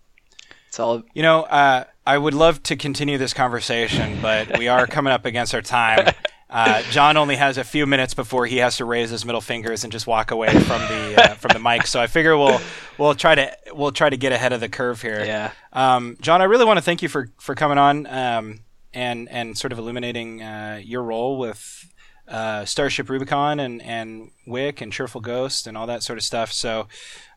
[0.77, 4.87] It's all you know, uh, I would love to continue this conversation, but we are
[4.97, 6.12] coming up against our time.
[6.51, 9.85] Uh, John only has a few minutes before he has to raise his middle fingers
[9.85, 11.87] and just walk away from the uh, from the mic.
[11.87, 12.61] So I figure we'll
[12.99, 15.24] we'll try to we'll try to get ahead of the curve here.
[15.24, 15.53] yeah.
[15.72, 18.61] Um, John, I really want to thank you for, for coming on um,
[18.93, 21.91] and and sort of illuminating uh, your role with
[22.29, 26.53] uh, Starship Rubicon and, and Wick and Cheerful Ghost and all that sort of stuff.
[26.53, 26.87] So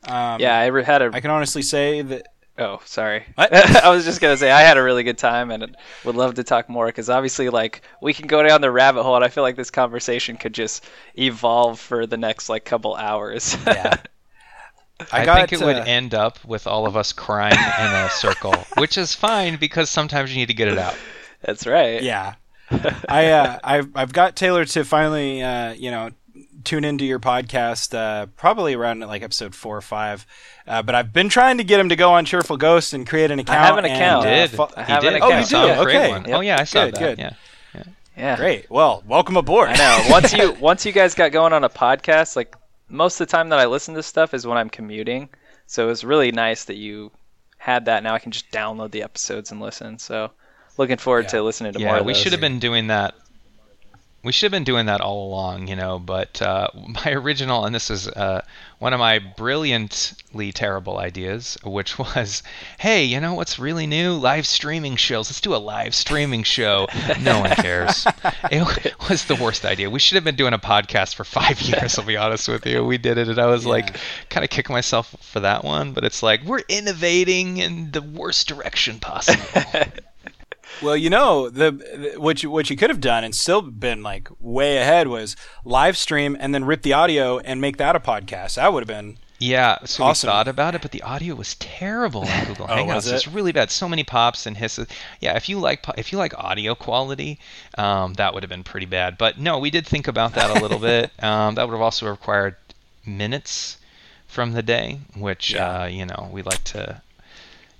[0.09, 2.27] um, Yeah, I ever had a I can honestly say that
[2.59, 3.23] Oh, sorry.
[3.35, 3.53] What?
[3.83, 6.43] I was just gonna say I had a really good time and would love to
[6.43, 9.43] talk more because obviously, like, we can go down the rabbit hole, and I feel
[9.43, 10.83] like this conversation could just
[11.17, 13.57] evolve for the next like couple hours.
[13.65, 13.97] Yeah.
[15.13, 18.09] I, got, think it would uh, end up with all of us crying in a
[18.09, 20.97] circle, which is fine because sometimes you need to get it out.
[21.41, 22.03] That's right.
[22.03, 22.33] Yeah.
[23.07, 26.09] I uh, I've I've got Taylor to finally uh, you know
[26.63, 30.25] tune into your podcast uh, probably around like episode four or five.
[30.67, 33.31] Uh, but I've been trying to get him to go on Cheerful Ghost and create
[33.31, 33.59] an account.
[33.59, 34.25] I have an and, account.
[34.25, 35.13] uh, Did fo- I he have did?
[35.13, 35.37] an Oh, you do?
[35.37, 36.29] I saw a great Okay.
[36.29, 36.37] Yep.
[36.37, 36.99] Oh yeah, I saw Good, that.
[36.99, 37.19] good.
[37.19, 37.33] Yeah.
[38.17, 38.35] Yeah.
[38.35, 38.69] Great.
[38.69, 39.69] Well, welcome aboard.
[39.69, 40.05] I know.
[40.09, 42.55] Once you once you guys got going on a podcast, like
[42.89, 45.29] most of the time that I listen to stuff is when I'm commuting.
[45.67, 47.11] So it was really nice that you
[47.57, 48.03] had that.
[48.03, 49.99] Now I can just download the episodes and listen.
[49.99, 50.31] So
[50.77, 51.29] looking forward Yeah.
[51.29, 51.87] to listening to more.
[51.93, 52.21] Yeah, of we those.
[52.21, 53.15] should have been doing that.
[54.21, 55.97] We should have been doing that all along, you know.
[55.97, 56.67] But uh,
[57.05, 58.41] my original, and this is uh,
[58.79, 62.43] one of my brilliantly terrible ideas, which was,
[62.79, 64.13] hey, you know what's really new?
[64.13, 65.29] Live streaming shows.
[65.29, 66.87] Let's do a live streaming show.
[67.21, 68.05] No one cares.
[68.51, 69.89] it was the worst idea.
[69.89, 71.97] We should have been doing a podcast for five years.
[71.97, 72.83] I'll be honest with you.
[72.83, 73.97] We did it, and I was like,
[74.29, 75.93] kind of kicking myself for that one.
[75.93, 79.63] But it's like we're innovating in the worst direction possible.
[80.81, 84.01] Well, you know, the, the what you what you could have done and still been
[84.03, 87.99] like way ahead was live stream and then rip the audio and make that a
[87.99, 88.55] podcast.
[88.55, 90.27] That would have been Yeah, so Awesome.
[90.27, 93.07] we thought about it, but the audio was terrible on Google Oh, Hangouts.
[93.11, 93.15] it?
[93.15, 93.71] It's really bad.
[93.71, 94.87] So many pops and hisses.
[95.19, 97.39] Yeah, if you like if you like audio quality,
[97.77, 99.17] um, that would have been pretty bad.
[99.17, 101.11] But no, we did think about that a little bit.
[101.23, 102.55] Um, that would have also required
[103.05, 103.77] minutes
[104.27, 105.81] from the day, which Yeah.
[105.83, 107.01] uh, you know we like to,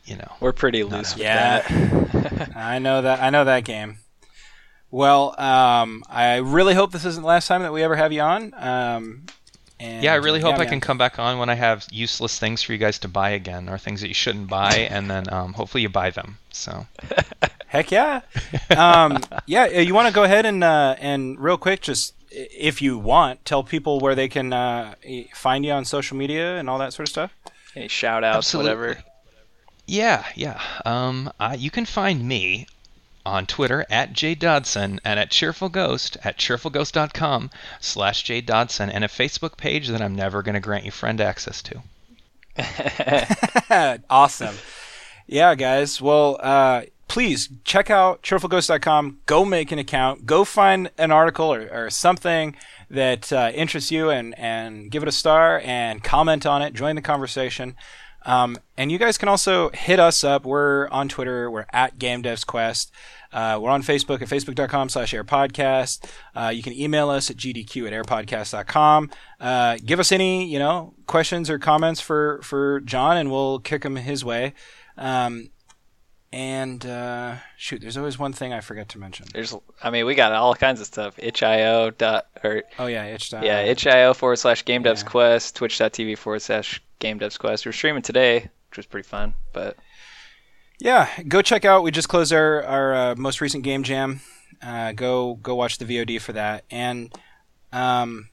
[0.10, 0.32] you know.
[0.40, 1.62] We're pretty loose with Yeah.
[1.62, 2.56] that.
[2.56, 3.22] I know that.
[3.22, 3.98] I know that game.
[4.92, 8.22] Well, um, I really hope this isn't the last time that we ever have you
[8.22, 8.54] on.
[8.58, 9.26] Um,
[9.80, 10.68] and, Yeah, I really hope I man.
[10.70, 13.70] can come back on when I have useless things for you guys to buy again,
[13.70, 16.38] or things that you shouldn't buy, and then um, hopefully you buy them.
[16.52, 16.88] So.
[17.68, 18.22] Heck yeah.
[18.76, 22.82] Um, yeah, uh, you want to go ahead and uh, and real quick, just if
[22.82, 26.68] you want, tell people where they can uh, e- find you on social media and
[26.68, 27.32] all that sort of stuff.
[27.76, 28.72] Hey, shout outs, Absolutely.
[28.72, 29.04] whatever.
[29.90, 30.62] Yeah, yeah.
[30.86, 32.68] Um, I, you can find me
[33.26, 39.04] on Twitter at Jay Dodson and at Cheerful Ghost at cheerfulghost.com slash Jay Dodson and
[39.04, 41.82] a Facebook page that I'm never going to grant you friend access to.
[44.12, 44.56] awesome.
[45.26, 46.00] Yeah, guys.
[46.00, 49.22] Well, uh, please check out cheerfulghost.com.
[49.26, 50.28] Go make an account.
[50.28, 52.56] Go find an article or, or something
[52.92, 56.76] that uh, interests you and, and give it a star and comment on it.
[56.76, 57.76] Join the conversation.
[58.26, 60.46] Um, and you guys can also hit us up.
[60.46, 61.50] We're on Twitter.
[61.50, 62.92] We're at Game Devs Quest.
[63.32, 66.10] Uh, we're on Facebook at facebook.com slash airpodcast.
[66.36, 69.12] Uh, you can email us at gdq at airpodcast.com.
[69.40, 73.84] Uh, give us any, you know, questions or comments for, for John and we'll kick
[73.84, 74.54] them his way.
[74.98, 75.52] Um,
[76.32, 79.26] and, uh, shoot, there's always one thing I forget to mention.
[79.34, 81.16] There's, I mean, we got all kinds of stuff.
[81.18, 83.32] Itch.io dot or Oh yeah, itch.
[83.34, 85.10] yeah, itch.io forward slash game devs Yeah.
[85.10, 87.66] quest, twitch.tv forward slash game devs quest.
[87.66, 89.34] We're streaming today, which was pretty fun.
[89.54, 89.78] But
[90.80, 91.84] Yeah, go check out.
[91.84, 94.22] We just closed our our uh, most recent game jam.
[94.62, 97.14] Uh, go go watch the VOD for that, and
[97.72, 98.30] um,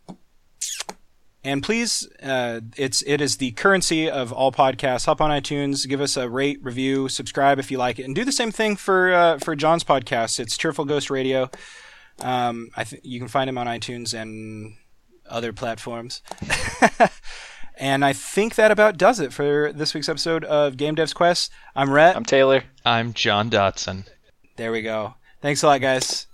[1.46, 5.06] and please, uh, it's it is the currency of all podcasts.
[5.06, 8.24] Hop on iTunes, give us a rate, review, subscribe if you like it, and do
[8.24, 10.40] the same thing for uh, for John's podcast.
[10.40, 11.48] It's Cheerful Ghost Radio.
[12.20, 14.74] Um, I think you can find him on iTunes and
[15.28, 16.22] other platforms.
[17.76, 21.50] and I think that about does it for this week's episode of Game Devs Quest.
[21.74, 22.16] I'm Rhett.
[22.16, 22.64] I'm Taylor.
[22.84, 24.04] I'm John Dodson.
[24.56, 25.14] There we go.
[25.42, 26.26] Thanks a lot, guys.